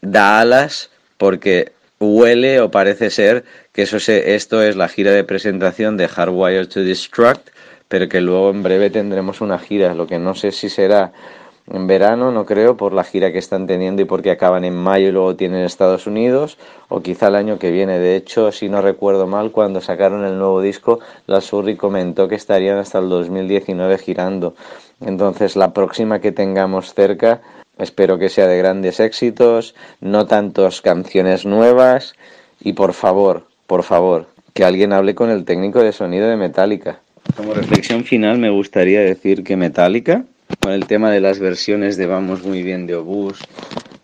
da 0.00 0.40
alas 0.40 0.90
porque 1.16 1.72
huele 2.00 2.60
o 2.60 2.70
parece 2.70 3.10
ser 3.10 3.44
que 3.72 3.82
eso 3.82 4.00
se, 4.00 4.34
esto 4.34 4.62
es 4.62 4.76
la 4.76 4.88
gira 4.88 5.10
de 5.10 5.24
presentación 5.24 5.96
de 5.96 6.08
Hardwire 6.08 6.66
to 6.66 6.80
Destruct 6.80 7.48
pero 7.88 8.08
que 8.08 8.20
luego 8.20 8.50
en 8.50 8.62
breve 8.62 8.90
tendremos 8.90 9.40
una 9.40 9.58
gira, 9.58 9.94
lo 9.94 10.06
que 10.06 10.18
no 10.18 10.34
sé 10.34 10.52
si 10.52 10.68
será 10.68 11.12
en 11.70 11.86
verano, 11.86 12.32
no 12.32 12.46
creo, 12.46 12.76
por 12.76 12.92
la 12.92 13.04
gira 13.04 13.32
que 13.32 13.38
están 13.38 13.66
teniendo 13.66 14.00
y 14.00 14.06
porque 14.06 14.30
acaban 14.30 14.64
en 14.64 14.74
mayo 14.74 15.08
y 15.08 15.12
luego 15.12 15.36
tienen 15.36 15.64
Estados 15.64 16.06
Unidos, 16.06 16.56
o 16.88 17.02
quizá 17.02 17.28
el 17.28 17.34
año 17.34 17.58
que 17.58 17.70
viene. 17.70 17.98
De 17.98 18.16
hecho, 18.16 18.52
si 18.52 18.68
no 18.68 18.80
recuerdo 18.80 19.26
mal, 19.26 19.50
cuando 19.50 19.80
sacaron 19.80 20.24
el 20.24 20.38
nuevo 20.38 20.62
disco, 20.62 21.00
la 21.26 21.40
Surri 21.40 21.76
comentó 21.76 22.26
que 22.26 22.36
estarían 22.36 22.78
hasta 22.78 22.98
el 22.98 23.08
2019 23.10 23.98
girando. 23.98 24.54
Entonces, 25.04 25.56
la 25.56 25.72
próxima 25.74 26.20
que 26.20 26.32
tengamos 26.32 26.94
cerca, 26.94 27.42
espero 27.76 28.18
que 28.18 28.30
sea 28.30 28.46
de 28.46 28.58
grandes 28.58 28.98
éxitos, 28.98 29.74
no 30.00 30.26
tantos 30.26 30.80
canciones 30.80 31.44
nuevas, 31.44 32.14
y 32.60 32.72
por 32.72 32.94
favor, 32.94 33.44
por 33.66 33.82
favor, 33.82 34.26
que 34.54 34.64
alguien 34.64 34.94
hable 34.94 35.14
con 35.14 35.28
el 35.28 35.44
técnico 35.44 35.80
de 35.80 35.92
sonido 35.92 36.28
de 36.28 36.36
Metallica 36.36 37.00
como 37.36 37.54
reflexión 37.54 38.04
final 38.04 38.38
me 38.38 38.50
gustaría 38.50 39.00
decir 39.00 39.44
que 39.44 39.56
Metallica, 39.56 40.24
con 40.60 40.72
el 40.72 40.86
tema 40.86 41.10
de 41.10 41.20
las 41.20 41.38
versiones 41.38 41.96
de 41.96 42.06
Vamos 42.06 42.44
muy 42.44 42.62
bien 42.62 42.86
de 42.86 42.96
Obús, 42.96 43.40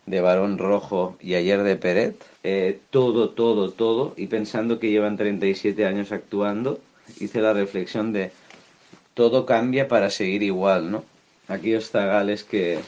de 0.07 0.21
Barón 0.21 0.59
Rojo 0.59 1.17
y 1.21 1.35
ayer 1.35 1.63
de 1.63 1.77
Peret, 1.77 2.17
eh, 2.43 2.79
todo, 2.91 3.31
todo, 3.31 3.71
todo, 3.71 4.15
y 4.17 4.27
pensando 4.27 4.79
que 4.79 4.91
llevan 4.91 5.17
37 5.17 5.87
años 5.87 6.13
actuando, 6.13 6.79
hice 7.21 7.41
la 7.41 7.53
reflexión 7.53 8.13
de 8.13 8.33
todo 9.15 9.47
cambia 9.47 9.89
para 9.89 10.11
seguir 10.11 10.43
igual, 10.43 10.91
¿no? 10.91 11.05
Aquellos 11.49 11.91
zagales 11.91 12.45
que 12.45 12.81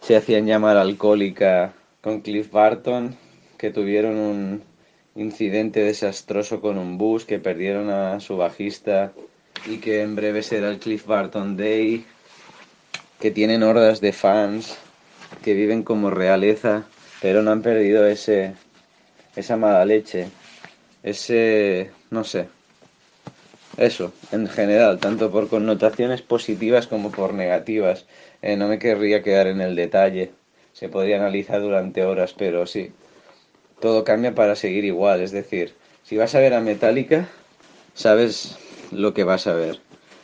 se 0.00 0.16
hacían 0.16 0.46
llamar 0.46 0.76
alcohólica 0.76 1.72
con 2.00 2.20
Cliff 2.20 2.50
Barton, 2.50 3.16
que 3.56 3.70
tuvieron 3.70 4.16
un 4.16 4.62
incidente 5.14 5.80
desastroso 5.80 6.60
con 6.60 6.78
un 6.78 6.98
bus, 6.98 7.24
que 7.24 7.38
perdieron 7.38 7.90
a 7.90 8.20
su 8.20 8.36
bajista 8.36 9.12
y 9.66 9.78
que 9.78 10.02
en 10.02 10.16
breve 10.16 10.42
será 10.42 10.70
el 10.70 10.78
Cliff 10.78 11.06
Barton 11.06 11.56
Day, 11.56 12.04
que 13.18 13.30
tienen 13.30 13.62
hordas 13.62 14.00
de 14.00 14.12
fans 14.12 14.78
que 15.42 15.54
viven 15.54 15.82
como 15.82 16.10
realeza, 16.10 16.84
pero 17.20 17.42
no 17.42 17.50
han 17.50 17.62
perdido 17.62 18.06
ese 18.06 18.54
esa 19.36 19.56
mala 19.56 19.84
leche, 19.84 20.28
ese 21.02 21.90
no 22.10 22.24
sé. 22.24 22.48
Eso, 23.76 24.12
en 24.32 24.46
general, 24.48 24.98
tanto 24.98 25.30
por 25.30 25.48
connotaciones 25.48 26.22
positivas 26.22 26.86
como 26.86 27.10
por 27.10 27.32
negativas. 27.32 28.04
Eh, 28.42 28.56
no 28.56 28.68
me 28.68 28.78
querría 28.78 29.22
quedar 29.22 29.46
en 29.46 29.60
el 29.60 29.76
detalle. 29.76 30.32
Se 30.72 30.88
podría 30.88 31.16
analizar 31.16 31.60
durante 31.60 32.04
horas, 32.04 32.34
pero 32.36 32.66
sí. 32.66 32.92
todo 33.80 34.04
cambia 34.04 34.34
para 34.34 34.56
seguir 34.56 34.84
igual. 34.84 35.22
Es 35.22 35.30
decir, 35.32 35.74
si 36.04 36.16
vas 36.16 36.34
a 36.34 36.40
ver 36.40 36.54
a 36.54 36.60
Metallica, 36.60 37.28
sabes 37.94 38.58
lo 38.90 39.14
que 39.14 39.24
vas 39.24 39.46
a 39.46 39.54
ver. 39.54 39.80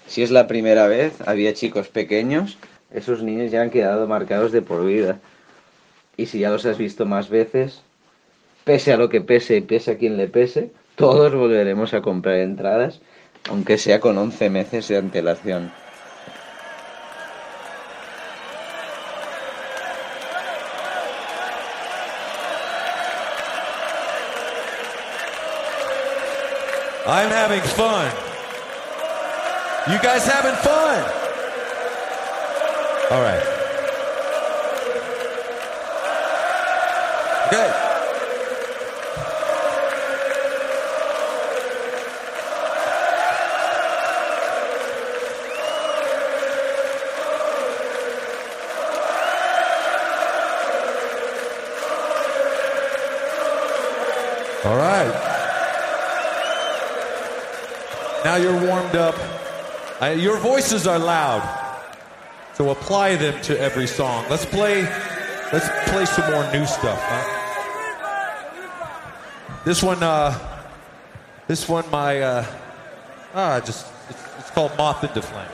Si 0.07 0.23
es 0.23 0.31
la 0.31 0.47
primera 0.47 0.87
vez, 0.87 1.15
había 1.27 1.55
chicos 1.55 1.89
pequeños, 1.89 2.59
esos 2.93 3.23
niños 3.23 3.51
ya 3.51 3.63
han 3.63 3.71
quedado 3.71 4.07
marcados 4.07 4.53
de 4.53 4.63
por 4.63 4.85
vida. 4.85 5.19
Y 6.17 6.27
si 6.27 6.41
ya 6.41 6.51
los 6.51 6.65
has 6.65 6.79
visto 6.79 7.05
más 7.07 7.29
veces, 7.29 7.83
pese 8.65 8.93
a 8.93 8.97
lo 8.97 9.09
que 9.09 9.21
pese 9.21 9.57
y 9.57 9.61
pese 9.61 9.93
a 9.93 9.99
quien 9.99 10.17
le 10.17 10.29
pese, 10.29 10.71
todos 10.95 11.35
volveremos 11.35 11.93
a 11.95 12.03
comprar 12.03 12.37
entradas, 12.37 13.01
aunque 13.49 13.79
sea 13.79 14.01
con 14.01 14.17
11 14.17 14.51
meses 14.51 14.89
de 14.89 14.97
antelación. 14.97 15.73
I'm 27.09 27.31
having 27.31 27.63
fun. 27.63 28.26
You 29.89 30.01
guys 30.01 30.27
having 30.27 30.57
fun? 30.57 31.01
All 33.13 33.23
right. 33.23 33.41
Good. 37.53 37.73
All 54.65 54.77
right. 54.77 55.13
Now 58.25 58.35
you're 58.35 58.61
warmed 58.67 58.97
up. 58.97 59.26
I, 60.01 60.13
your 60.13 60.37
voices 60.39 60.87
are 60.87 60.99
loud. 60.99 61.43
So 62.55 62.71
apply 62.71 63.17
them 63.17 63.41
to 63.43 63.59
every 63.61 63.87
song. 63.87 64.25
Let's 64.31 64.47
play 64.47 64.83
let's 65.53 65.69
play 65.91 66.05
some 66.07 66.31
more 66.33 66.51
new 66.53 66.67
stuff, 66.67 66.99
huh? 67.03 67.25
This 69.65 69.83
one 69.83 70.03
uh 70.03 70.39
this 71.49 71.69
one 71.69 71.85
my 71.91 72.21
uh 72.21 72.47
ah 73.35 73.61
just 73.61 73.87
it's, 74.09 74.23
it's 74.39 74.51
called 74.51 74.73
Moth 74.79 75.05
into 75.05 75.21
Flame. 75.23 75.47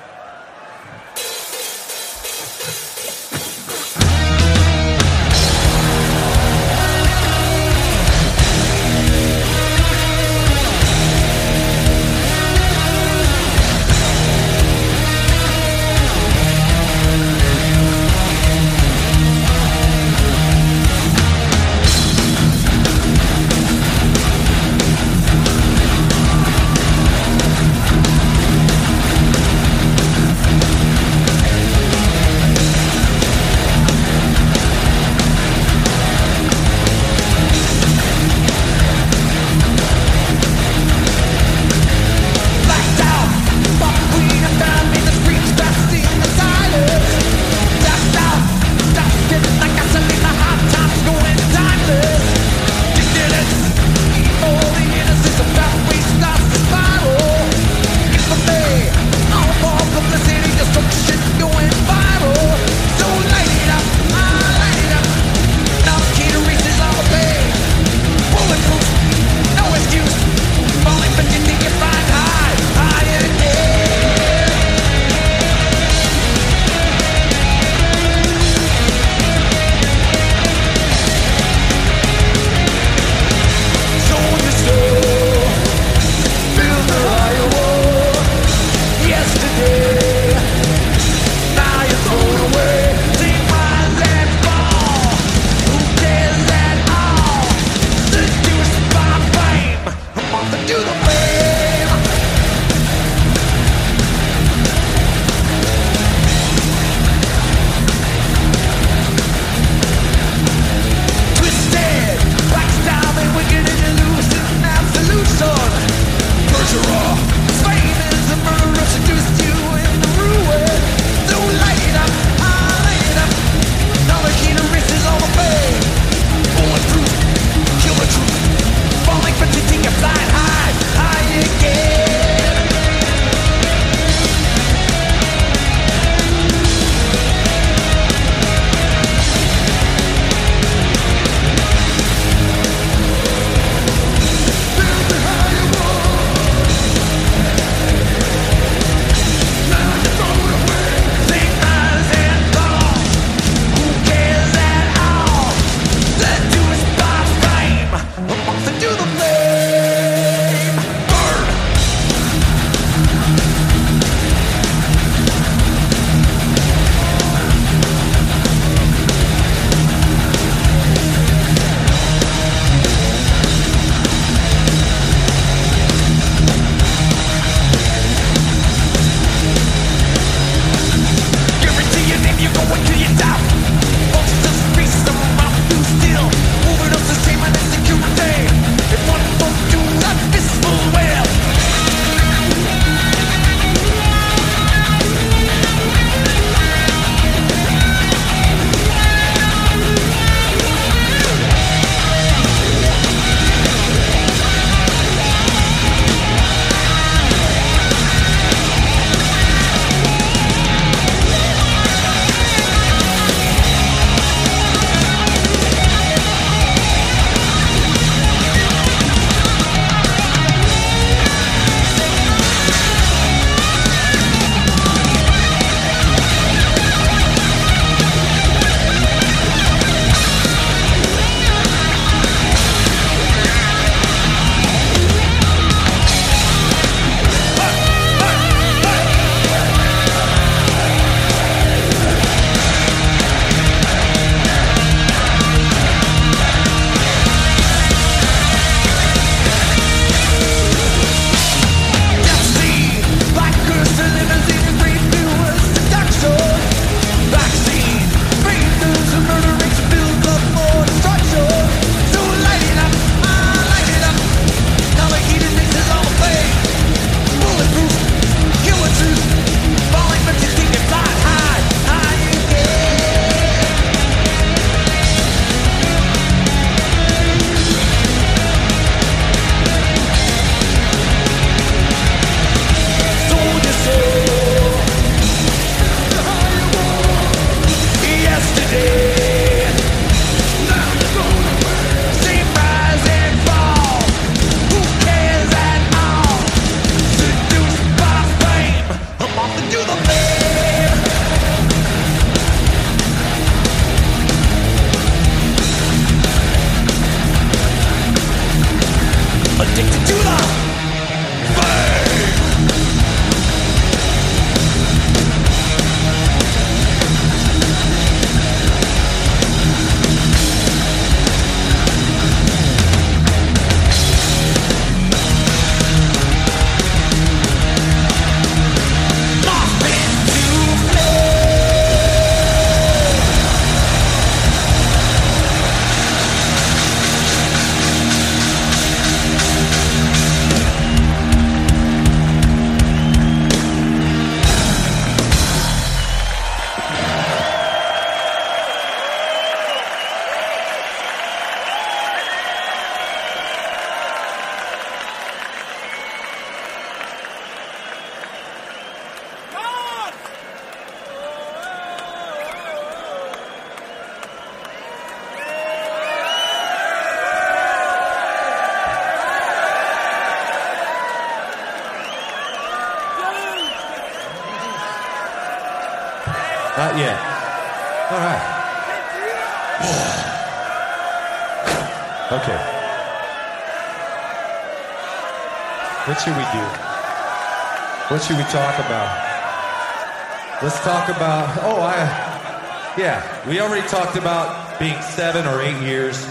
What 388.22 388.28
should 388.28 388.36
we 388.36 388.44
talk 388.52 388.78
about? 388.78 390.62
Let's 390.62 390.78
talk 390.84 391.08
about. 391.08 391.58
Oh, 391.60 391.80
I. 391.80 392.94
Yeah, 392.96 393.18
we 393.48 393.60
already 393.60 393.84
talked 393.88 394.16
about 394.16 394.78
being 394.78 394.94
seven 395.02 395.44
or 395.44 395.60
eight 395.60 395.82
years. 395.82 396.24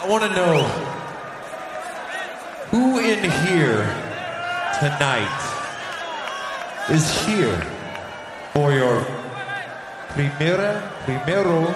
I 0.00 0.06
want 0.08 0.24
to 0.24 0.30
know 0.30 0.64
who 2.72 2.98
in 2.98 3.22
here 3.46 3.86
tonight 4.80 5.30
is 6.90 7.08
here 7.24 7.56
for 8.52 8.72
your 8.72 9.02
primera, 10.08 10.90
primero, 11.04 11.72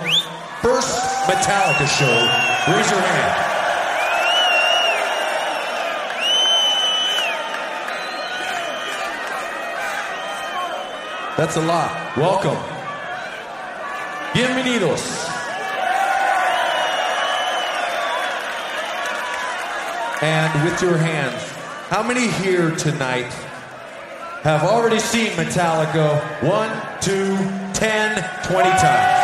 first 0.61 0.99
Metallica 1.29 1.87
show. 1.87 2.73
Raise 2.73 2.91
your 2.91 3.01
hand. 3.01 3.50
That's 11.41 11.57
a 11.57 11.63
lot. 11.63 12.19
Welcome. 12.19 12.59
Bienvenidos. 14.35 15.01
And 20.21 20.65
with 20.65 20.83
your 20.83 20.99
hands, 20.99 21.43
how 21.89 22.03
many 22.03 22.29
here 22.29 22.73
tonight 22.73 23.33
have 24.43 24.65
already 24.65 24.99
seen 24.99 25.31
Metallica 25.31 26.21
one, 26.43 26.69
two, 27.01 27.35
ten, 27.73 28.17
twenty 28.45 28.69
times? 28.77 29.17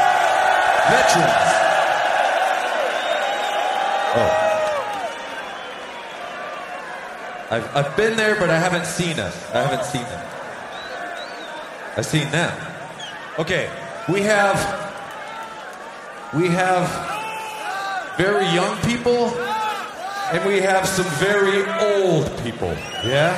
Veterans. 0.89 1.53
Oh. 4.17 4.33
I've, 7.51 7.77
I've 7.77 7.95
been 7.95 8.17
there, 8.17 8.37
but 8.37 8.49
I 8.49 8.59
haven't 8.59 8.87
seen 8.87 9.21
us. 9.21 9.37
I 9.53 9.61
haven't 9.61 9.85
seen 9.85 10.05
them. 10.05 10.36
I've 11.97 12.07
seen 12.07 12.31
them. 12.31 12.53
Okay, 13.39 13.71
we 14.09 14.21
have 14.23 14.57
we 16.35 16.49
have 16.49 16.89
very 18.19 18.47
young 18.55 18.77
people 18.83 19.29
and 20.33 20.45
we 20.45 20.61
have 20.61 20.87
some 20.87 21.07
very 21.17 21.65
old 21.81 22.27
people. 22.43 22.73
Yeah? 23.05 23.33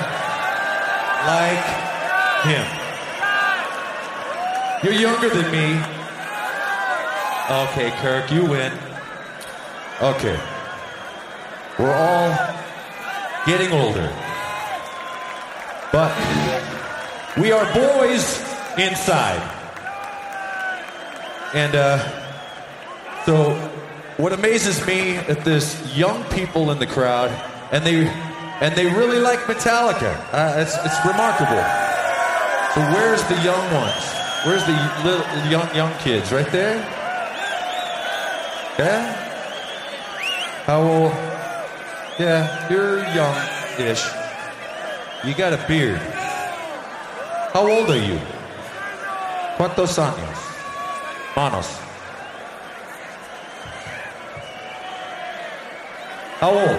Like 1.27 1.65
him. 2.49 2.67
You're 4.83 5.01
younger 5.01 5.29
than 5.29 5.51
me. 5.53 5.79
Okay, 7.51 7.91
Kirk, 8.01 8.33
you 8.33 8.45
win. 8.45 8.73
Okay. 10.01 10.41
We're 11.79 11.95
all 11.95 12.31
getting 13.47 13.73
older. 13.73 14.13
But 15.93 16.13
we 17.37 17.53
are 17.53 17.73
boys 17.75 18.48
inside. 18.81 19.43
And 21.55 21.75
uh, 21.75 23.25
so, 23.25 23.55
what 24.17 24.33
amazes 24.33 24.87
me 24.87 25.17
at 25.17 25.45
this 25.45 25.97
young 25.97 26.25
people 26.25 26.71
in 26.71 26.79
the 26.79 26.87
crowd, 26.87 27.31
and 27.73 27.85
they 27.85 28.07
and 28.61 28.75
they 28.75 28.87
really 28.87 29.19
like 29.19 29.41
Metallica. 29.41 30.15
Uh, 30.33 30.55
it's 30.59 30.77
it's 30.85 30.99
remarkable. 31.07 31.63
So 32.75 32.81
where's 32.93 33.23
the 33.25 33.41
young 33.43 33.65
ones? 33.73 34.03
Where's 34.45 34.65
the 34.67 34.77
little 35.05 35.51
young 35.51 35.75
young 35.75 35.93
kids? 35.99 36.33
Right 36.33 36.51
there. 36.53 36.77
Yeah. 38.79 39.29
How 40.65 40.83
old? 40.83 41.13
Yeah, 42.19 42.69
you're 42.69 42.99
young-ish. 43.15 44.05
You 45.25 45.35
got 45.35 45.53
a 45.53 45.69
beard. 45.69 45.99
How 47.53 47.67
old 47.67 47.91
are 47.91 47.97
you? 47.97 48.21
¿Cuántos 49.59 49.99
años? 49.99 50.39
Manos. 51.35 51.67
How 56.41 56.51
old? 56.51 56.79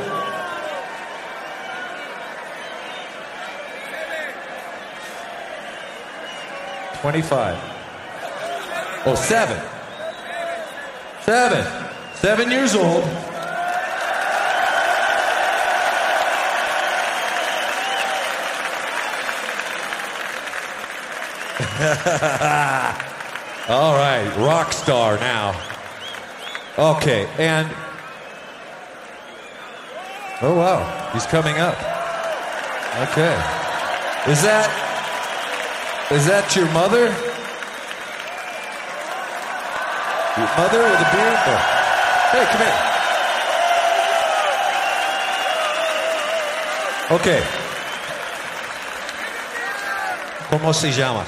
Twenty-five. 7.01 7.57
Oh, 9.05 9.15
seven. 9.15 9.57
Seven. 11.25 11.65
Seven 12.15 12.49
years 12.49 12.75
old. 12.75 13.03
All 23.69 23.93
right, 23.95 24.29
rock 24.37 24.73
star 24.73 25.17
now. 25.17 25.55
Okay, 26.77 27.25
and 27.37 27.69
oh 30.41 30.55
wow, 30.57 31.09
he's 31.13 31.25
coming 31.25 31.57
up. 31.59 31.77
Okay, 33.07 33.31
is 34.29 34.41
that 34.41 34.67
is 36.11 36.25
that 36.25 36.53
your 36.53 36.65
mother? 36.73 37.15
Your 40.35 40.47
mother 40.57 40.79
with 40.83 40.99
a 40.99 41.09
beard? 41.15 41.39
Oh. 41.47 41.59
Hey, 42.31 42.45
come 42.51 42.61
here. 42.61 42.89
Okay. 47.11 47.41
¿Cómo 50.49 50.73
se 50.73 50.91
llama? 50.91 51.23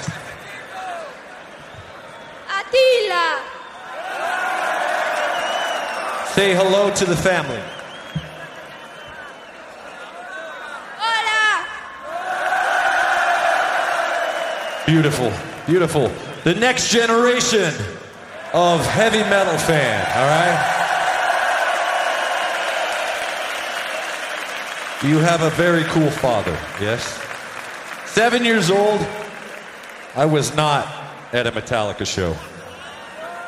Say 6.34 6.56
hello 6.56 6.90
to 6.96 7.06
the 7.06 7.16
family. 7.16 7.60
Hola. 10.98 11.66
Beautiful, 14.86 15.32
beautiful. 15.68 16.10
The 16.46 16.56
next 16.56 16.90
generation 16.90 17.74
of 18.54 18.86
heavy 18.86 19.24
metal 19.30 19.58
fan, 19.58 20.06
all 20.16 20.28
right? 20.28 20.78
You 25.04 25.18
have 25.20 25.42
a 25.42 25.50
very 25.50 25.84
cool 25.86 26.12
father, 26.12 26.58
yes? 26.80 27.22
Seven 28.06 28.46
years 28.46 28.72
old, 28.72 29.06
I 30.16 30.26
was 30.26 30.56
not 30.56 30.88
at 31.34 31.46
a 31.46 31.52
Metallica 31.52 32.06
show. 32.06 32.38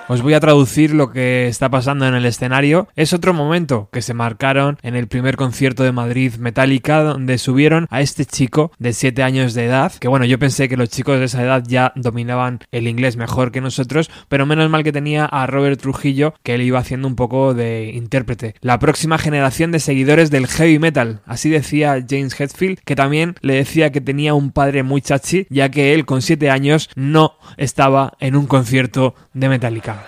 Os 0.09 0.21
voy 0.21 0.33
a 0.33 0.41
traducir 0.41 0.93
lo 0.93 1.11
que 1.11 1.47
está 1.47 1.69
pasando 1.69 2.05
en 2.05 2.13
el 2.13 2.25
escenario. 2.25 2.89
Es 2.95 3.13
otro 3.13 3.33
momento 3.33 3.87
que 3.93 4.01
se 4.01 4.13
marcaron 4.13 4.77
en 4.83 4.97
el 4.97 5.07
primer 5.07 5.37
concierto 5.37 5.83
de 5.83 5.93
Madrid 5.93 6.35
Metallica, 6.35 7.01
donde 7.03 7.37
subieron 7.37 7.87
a 7.89 8.01
este 8.01 8.25
chico 8.25 8.73
de 8.79 8.91
7 8.91 9.23
años 9.23 9.53
de 9.53 9.65
edad. 9.65 9.93
Que 9.93 10.09
bueno, 10.09 10.25
yo 10.25 10.37
pensé 10.37 10.67
que 10.67 10.75
los 10.75 10.89
chicos 10.89 11.19
de 11.19 11.25
esa 11.25 11.41
edad 11.41 11.63
ya 11.65 11.93
dominaban 11.95 12.59
el 12.73 12.89
inglés 12.89 13.15
mejor 13.15 13.53
que 13.53 13.61
nosotros, 13.61 14.11
pero 14.27 14.45
menos 14.45 14.69
mal 14.69 14.83
que 14.83 14.91
tenía 14.91 15.23
a 15.23 15.47
Robert 15.47 15.79
Trujillo, 15.79 16.33
que 16.43 16.55
él 16.55 16.63
iba 16.63 16.79
haciendo 16.79 17.07
un 17.07 17.15
poco 17.15 17.53
de 17.53 17.91
intérprete. 17.95 18.55
La 18.59 18.79
próxima 18.79 19.17
generación 19.17 19.71
de 19.71 19.79
seguidores 19.79 20.29
del 20.29 20.47
heavy 20.47 20.79
metal, 20.79 21.21
así 21.25 21.49
decía 21.49 22.03
James 22.07 22.37
Hetfield, 22.37 22.79
que 22.83 22.97
también 22.97 23.35
le 23.39 23.55
decía 23.55 23.93
que 23.93 24.01
tenía 24.01 24.33
un 24.33 24.51
padre 24.51 24.83
muy 24.83 25.01
chachi, 25.01 25.47
ya 25.49 25.69
que 25.69 25.93
él 25.93 26.05
con 26.05 26.21
7 26.21 26.49
años 26.49 26.89
no 26.95 27.37
estaba 27.55 28.13
en 28.19 28.35
un 28.35 28.47
concierto 28.47 29.15
de 29.33 29.47
Metallica. 29.47 30.02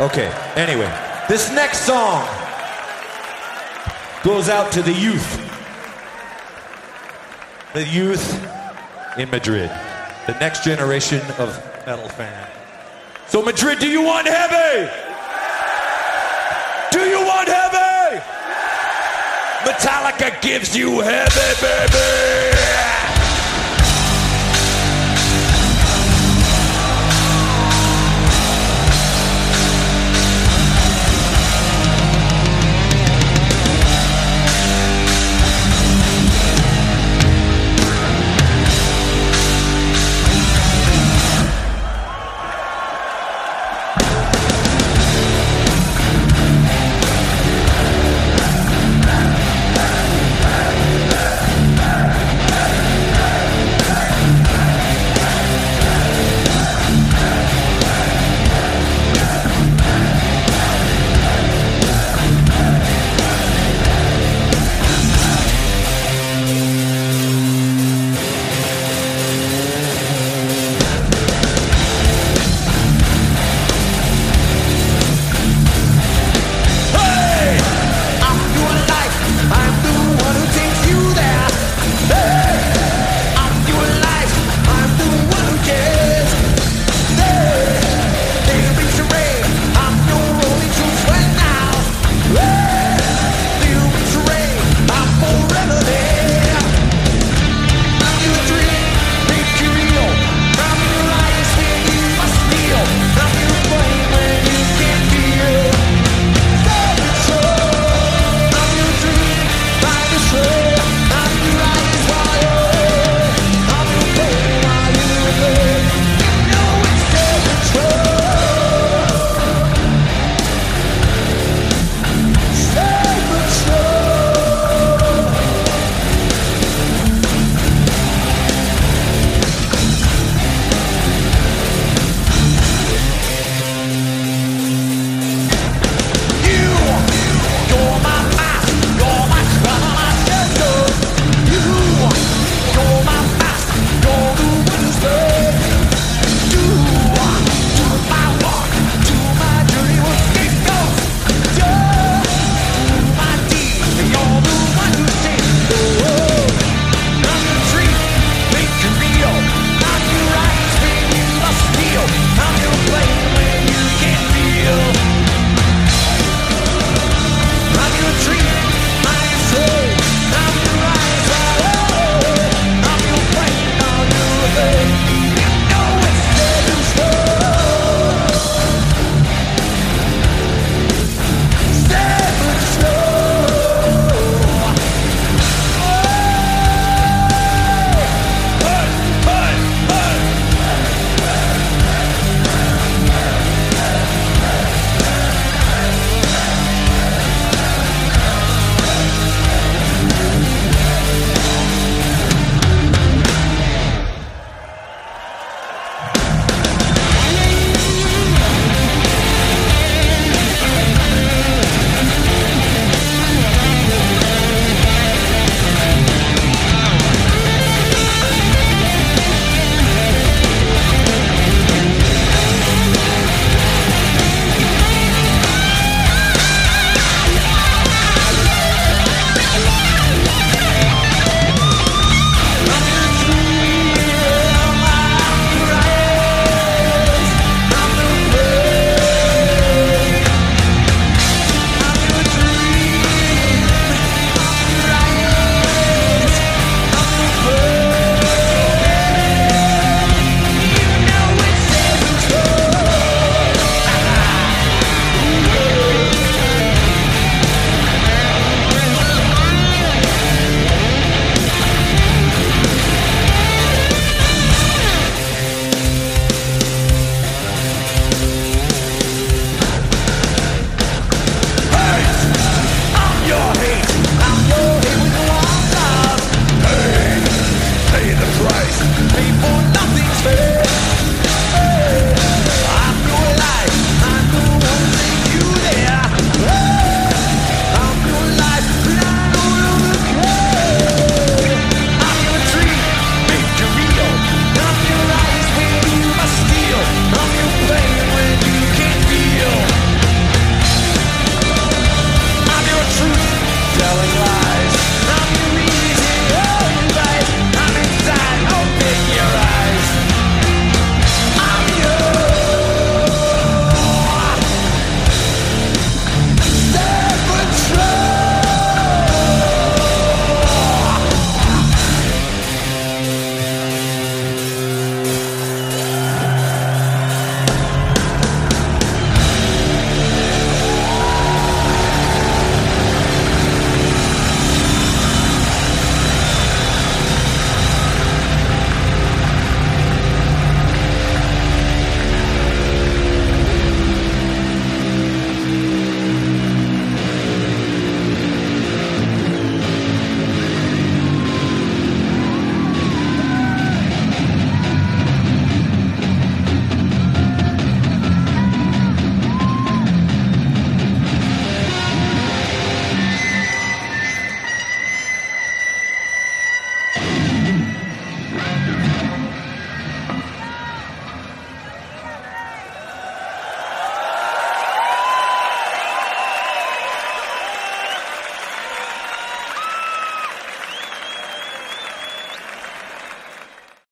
Okay, 0.00 0.26
anyway, 0.56 0.90
this 1.28 1.52
next 1.52 1.82
song 1.86 2.26
goes 4.24 4.48
out 4.48 4.72
to 4.72 4.82
the 4.82 4.92
youth. 4.92 5.40
The 7.74 7.84
youth 7.86 8.34
in 9.16 9.30
Madrid. 9.30 9.70
The 10.26 10.36
next 10.40 10.64
generation 10.64 11.20
of 11.38 11.62
metal 11.86 12.08
fan. 12.08 12.50
So, 13.28 13.40
Madrid, 13.40 13.78
do 13.78 13.88
you 13.88 14.02
want 14.02 14.26
heavy? 14.26 14.90
Do 16.90 17.00
you 17.00 17.24
want 17.24 17.48
heavy? 17.48 18.20
Metallica 19.64 20.42
gives 20.42 20.76
you 20.76 21.00
heavy, 21.00 21.60
baby! 21.60 22.63